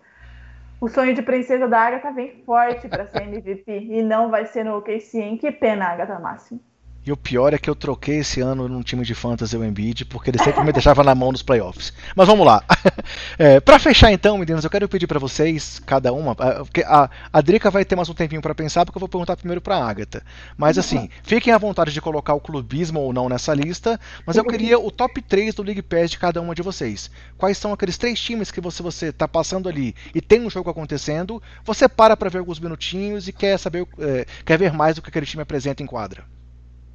[0.79, 4.63] o sonho de princesa da Agatha vem forte para ser MVP e não vai ser
[4.63, 5.37] no OKC, hein?
[5.37, 6.61] Que pena, Agatha Máximo.
[7.07, 10.03] E o pior é que eu troquei esse ano num time de fantasy o Embiid,
[10.03, 11.93] porque ele sempre me deixava na mão nos playoffs.
[12.13, 12.61] Mas vamos lá.
[13.39, 17.41] É, para fechar então, meninas, eu quero pedir para vocês, cada uma, porque a, a
[17.41, 20.23] Drica vai ter mais um tempinho para pensar, porque eu vou perguntar primeiro para Agatha.
[20.57, 24.43] Mas assim, fiquem à vontade de colocar o clubismo ou não nessa lista, mas eu
[24.43, 27.11] queria o top 3 do League Pass de cada uma de vocês.
[27.37, 30.69] Quais são aqueles três times que você você tá passando ali e tem um jogo
[30.69, 35.01] acontecendo, você para para ver alguns minutinhos e quer saber, é, quer ver mais do
[35.01, 36.25] que aquele time apresenta em quadra.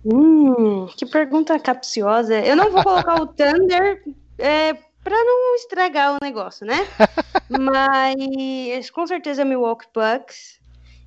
[0.05, 2.41] Hum, que pergunta capciosa.
[2.41, 4.03] Eu não vou colocar o Thunder
[4.39, 6.87] é, para não estragar o negócio, né?
[7.49, 10.61] Mas com certeza Milwaukee Bucks.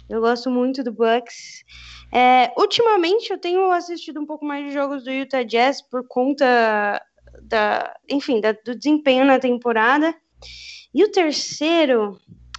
[0.09, 1.63] Eu gosto muito do Bucks.
[2.11, 7.01] É, ultimamente eu tenho assistido um pouco mais de jogos do Utah Jazz por conta
[7.41, 10.15] da, enfim, da, do desempenho na temporada.
[10.93, 12.17] E o terceiro,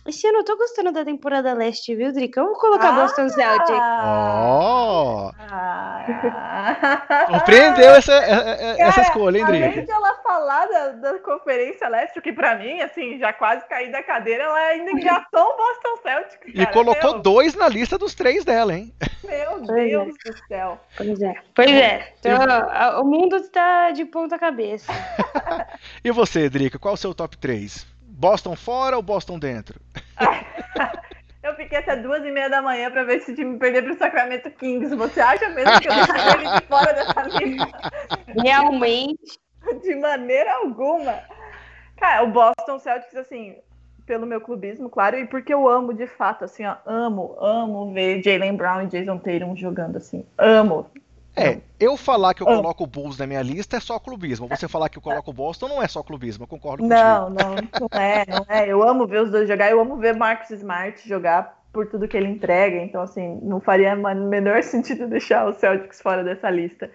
[0.09, 2.43] esse ano eu tô gostando da temporada leste, viu, Drica?
[2.43, 3.71] Vamos colocar ah, Boston Celtics.
[3.71, 5.29] Ó!
[5.29, 5.33] Oh.
[5.39, 7.27] Ah.
[7.29, 9.67] Compreendeu essa, essa Cara, escolha, hein, Drica?
[9.67, 13.91] Além de ela falar da, da Conferência Leste, que pra mim, assim, já quase caí
[13.91, 16.53] da cadeira, ela ainda engatou o Boston Celtics.
[16.53, 16.71] Cara.
[16.71, 17.23] E colocou Meu...
[17.23, 18.93] dois na lista dos três dela, hein?
[19.25, 20.31] Meu Deus é.
[20.31, 20.81] do céu.
[20.97, 21.35] Pois é.
[21.55, 22.15] Pois é.
[22.21, 24.93] Então, o mundo está de ponta cabeça.
[26.05, 27.96] e você, Drica, qual o seu top 3?
[28.17, 29.79] Boston fora ou Boston dentro?
[31.43, 33.93] eu fiquei até duas e meia da manhã para ver se o time perder para
[33.93, 34.95] o Sacramento Kings.
[34.97, 37.93] Você acha mesmo que eu deixei ele de fora dessa lista?
[38.43, 39.39] Realmente.
[39.83, 41.21] De maneira alguma.
[41.99, 43.57] Cara, o Boston Celtics, assim,
[44.07, 48.23] pelo meu clubismo, claro, e porque eu amo de fato, assim, ó, amo, amo ver
[48.23, 50.91] Jalen Brown e Jason Tatum jogando, assim, amo.
[51.37, 52.57] É, eu falar que eu ah.
[52.57, 54.49] coloco o Bulls na minha lista é só clubismo.
[54.49, 56.99] Você falar que eu coloco o Boston não é só clubismo, eu concordo contigo.
[56.99, 58.67] Não, não, não é, não é.
[58.67, 62.17] Eu amo ver os dois jogar, eu amo ver Marcus Smart jogar por tudo que
[62.17, 62.77] ele entrega.
[62.77, 66.91] Então, assim, não faria o menor sentido deixar o Celtics fora dessa lista.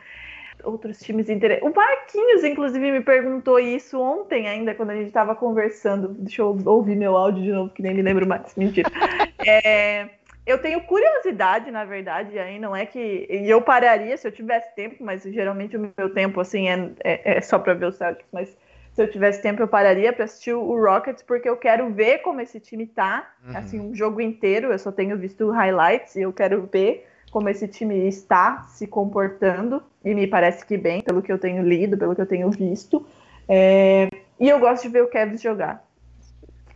[0.63, 1.71] Outros times interessantes.
[1.71, 6.09] O Marquinhos, inclusive, me perguntou isso ontem ainda, quando a gente estava conversando.
[6.09, 8.55] Deixa eu ouvir meu áudio de novo, que nem me lembro mais.
[8.55, 8.89] Mentira.
[9.43, 13.27] É eu tenho curiosidade, na verdade, aí não é que.
[13.29, 17.37] E eu pararia se eu tivesse tempo, mas geralmente o meu tempo, assim, é, é,
[17.37, 18.57] é só para ver o Celtics, mas
[18.93, 22.41] se eu tivesse tempo eu pararia para assistir o Rockets, porque eu quero ver como
[22.41, 23.57] esse time tá, uhum.
[23.57, 27.67] assim, um jogo inteiro, eu só tenho visto highlights e eu quero ver como esse
[27.67, 32.13] time está se comportando, e me parece que bem, pelo que eu tenho lido, pelo
[32.13, 33.07] que eu tenho visto.
[33.47, 34.09] É...
[34.37, 35.81] E eu gosto de ver o Kevin jogar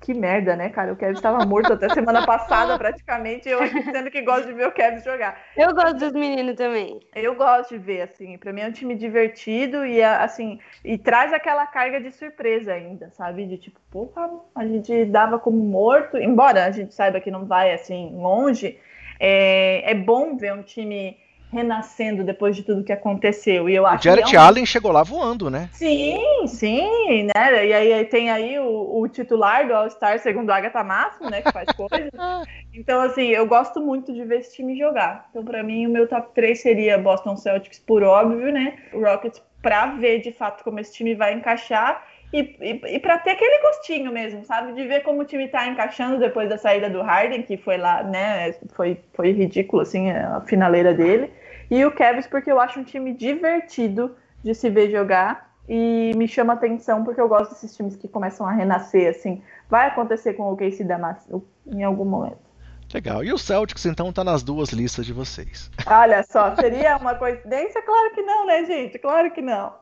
[0.05, 0.93] que merda, né, cara?
[0.93, 4.67] O Kevin estava morto até semana passada, praticamente, eu aqui sendo que gosto de ver
[4.67, 5.41] o Kevin jogar.
[5.57, 6.99] Eu gosto dos meninos também.
[7.15, 11.33] Eu gosto de ver, assim, para mim é um time divertido e, assim, e traz
[11.33, 13.47] aquela carga de surpresa ainda, sabe?
[13.47, 17.73] De tipo, porra, a gente dava como morto, embora a gente saiba que não vai,
[17.73, 18.79] assim, longe,
[19.19, 21.17] é, é bom ver um time
[21.51, 23.69] renascendo depois de tudo que aconteceu.
[23.69, 24.43] E eu acho o Jared que é um...
[24.43, 25.69] Allen chegou lá voando, né?
[25.71, 27.67] Sim, sim, né?
[27.67, 31.41] E aí tem aí o, o titular do All-Star, segundo a Agatha Máximo, né?
[31.41, 32.11] Que faz coisas.
[32.73, 35.27] então, assim, eu gosto muito de ver esse time jogar.
[35.29, 38.77] Então, para mim, o meu top 3 seria Boston Celtics, por óbvio, né?
[38.93, 42.03] O Rockets, para ver de fato como esse time vai encaixar.
[42.33, 44.73] E, e, e para ter aquele gostinho mesmo, sabe?
[44.73, 48.03] De ver como o time tá encaixando depois da saída do Harden, que foi lá,
[48.03, 48.53] né?
[48.73, 51.31] Foi, foi ridículo, assim, a finaleira dele.
[51.69, 55.53] E o Cavs, porque eu acho um time divertido de se ver jogar.
[55.67, 59.41] e me chama atenção porque eu gosto desses times que começam a renascer, assim.
[59.69, 62.45] Vai acontecer com o KC Damasco em algum momento.
[62.93, 63.23] Legal.
[63.23, 65.71] E o Celtics, então, tá nas duas listas de vocês.
[65.87, 67.81] Olha só, seria uma coincidência?
[67.81, 68.99] Claro que não, né, gente?
[68.99, 69.73] Claro que não.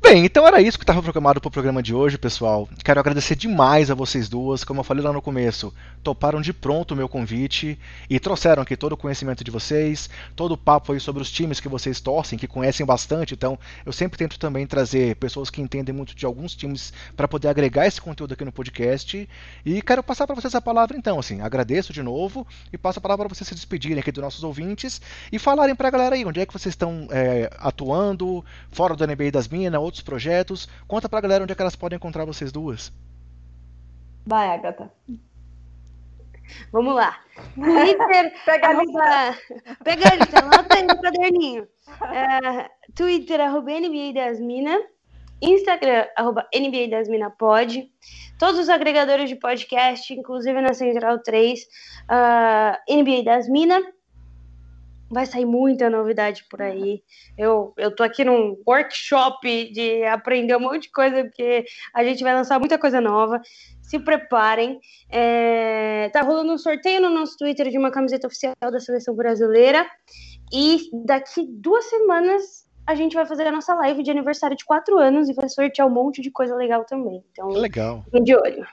[0.00, 2.68] Bem, então era isso que estava programado para o programa de hoje, pessoal.
[2.84, 4.62] Quero agradecer demais a vocês duas.
[4.62, 7.76] Como eu falei lá no começo, toparam de pronto o meu convite
[8.08, 11.58] e trouxeram aqui todo o conhecimento de vocês, todo o papo aí sobre os times
[11.58, 13.34] que vocês torcem, que conhecem bastante.
[13.34, 17.48] Então, eu sempre tento também trazer pessoas que entendem muito de alguns times para poder
[17.48, 19.28] agregar esse conteúdo aqui no podcast.
[19.66, 21.18] E quero passar para vocês a palavra, então.
[21.18, 24.44] Assim, agradeço de novo e passo a palavra para vocês se despedirem aqui dos nossos
[24.44, 25.02] ouvintes
[25.32, 29.04] e falarem para a galera aí onde é que vocês estão é, atuando, fora do
[29.04, 30.68] NBA das Minas outros projetos.
[30.86, 32.92] Conta pra galera onde é que elas podem encontrar vocês duas.
[34.26, 34.90] Vai, Agatha.
[36.72, 37.18] Vamos lá.
[37.54, 38.32] Twitter.
[38.44, 39.38] Pega a lista.
[39.84, 41.62] Pega a lista, anota aí no caderninho.
[41.62, 44.80] Uh, Twitter, arroba NBA das Minas.
[45.40, 47.90] Instagram, arroba NBA das Minas pode.
[48.38, 53.84] Todos os agregadores de podcast, inclusive na Central 3, uh, NBA das Minas
[55.10, 57.02] vai sair muita novidade por aí.
[57.36, 61.64] Eu, eu tô aqui num workshop de aprender um monte de coisa, porque
[61.94, 63.40] a gente vai lançar muita coisa nova.
[63.82, 64.78] Se preparem.
[65.10, 69.86] É, tá rolando um sorteio no nosso Twitter de uma camiseta oficial da seleção brasileira.
[70.52, 74.98] E daqui duas semanas a gente vai fazer a nossa live de aniversário de quatro
[74.98, 77.22] anos e vai sortear um monte de coisa legal também.
[77.32, 78.02] Então, legal.
[78.22, 78.66] de olho.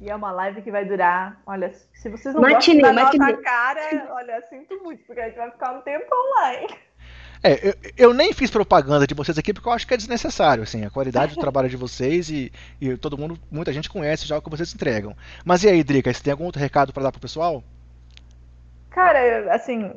[0.00, 3.32] E é uma live que vai durar, olha, se vocês não matinê, gostam da matinê.
[3.32, 6.74] nossa cara, olha, sinto muito, porque a gente vai ficar um tempo online.
[7.42, 10.62] É, eu, eu, nem fiz propaganda de vocês aqui porque eu acho que é desnecessário,
[10.62, 12.50] assim, a qualidade do trabalho de vocês e,
[12.80, 15.14] e, todo mundo, muita gente conhece já o que vocês entregam.
[15.44, 17.62] Mas e aí, Drica, você tem algum outro recado para dar pro pessoal?
[18.90, 19.92] Cara, assim,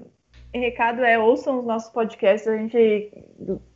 [0.54, 2.48] recado é ouçam os nossos podcasts.
[2.48, 3.12] A gente,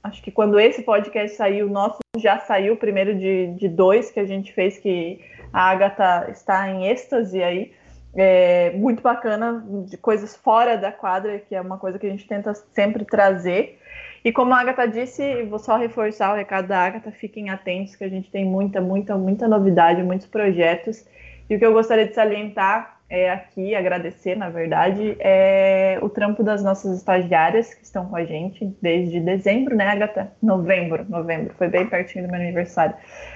[0.04, 4.12] acho que quando esse podcast saiu, o nosso já saiu, o primeiro de, de dois
[4.12, 5.20] que a gente fez, que
[5.54, 7.74] a Agatha está em êxtase aí.
[8.14, 12.28] É muito bacana, de coisas fora da quadra, que é uma coisa que a gente
[12.28, 13.80] tenta sempre trazer.
[14.24, 18.04] E como a Agatha disse, vou só reforçar o recado da Agatha, fiquem atentos que
[18.04, 21.06] a gente tem muita, muita, muita novidade, muitos projetos.
[21.50, 26.42] E o que eu gostaria de salientar é aqui, agradecer, na verdade, é o trampo
[26.42, 30.32] das nossas estagiárias que estão com a gente desde dezembro, né, Agatha?
[30.42, 32.96] Novembro, novembro, foi bem pertinho do meu aniversário.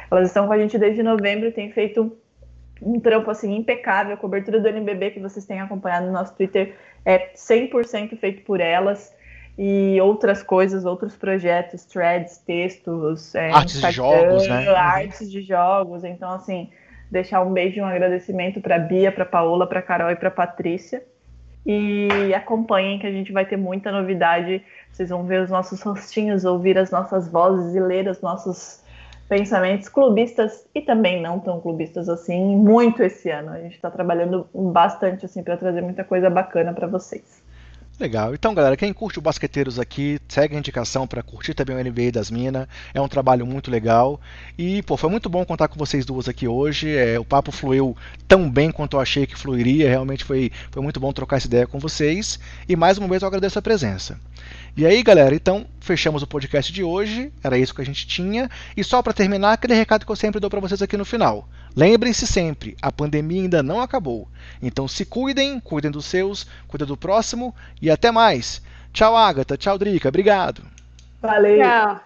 [0.09, 2.17] Elas estão com a gente desde novembro, têm feito
[2.81, 6.73] um trampo assim impecável, a cobertura do NBB que vocês têm acompanhado no nosso Twitter
[7.03, 9.13] é 100% feito por elas
[9.57, 14.69] e outras coisas, outros projetos, threads, textos, é, artes de jogos, né?
[14.69, 16.69] Artes de jogos, então assim,
[17.15, 21.01] deixar um beijo e um agradecimento para Bia, para Paola, para Carol e para Patrícia.
[21.65, 24.61] E acompanhem que a gente vai ter muita novidade.
[24.91, 28.83] Vocês vão ver os nossos rostinhos, ouvir as nossas vozes e ler os nossos
[29.29, 33.51] pensamentos clubistas e também não tão clubistas assim, muito esse ano.
[33.51, 37.41] A gente está trabalhando bastante assim para trazer muita coisa bacana para vocês.
[37.97, 38.33] Legal.
[38.33, 42.11] Então, galera, quem curte o Basqueteiros aqui, segue a indicação para curtir também o NBA
[42.11, 42.67] das Minas.
[42.93, 44.19] É um trabalho muito legal.
[44.57, 46.93] E, pô, foi muito bom contar com vocês duas aqui hoje.
[46.93, 47.95] É, o papo fluiu
[48.27, 49.87] tão bem quanto eu achei que fluiria.
[49.87, 52.37] Realmente foi, foi muito bom trocar essa ideia com vocês.
[52.67, 54.19] E mais uma vez eu agradeço a presença.
[54.75, 57.31] E aí, galera, então fechamos o podcast de hoje.
[57.41, 58.49] Era isso que a gente tinha.
[58.75, 61.47] E só para terminar, aquele recado que eu sempre dou para vocês aqui no final.
[61.75, 64.29] Lembrem-se sempre, a pandemia ainda não acabou.
[64.61, 68.61] Então se cuidem, cuidem dos seus, cuidem do próximo e até mais.
[68.93, 69.57] Tchau, Agatha.
[69.57, 70.07] Tchau, Drica.
[70.07, 70.61] Obrigado.
[71.21, 71.59] Valeu.
[71.59, 72.01] Tchau.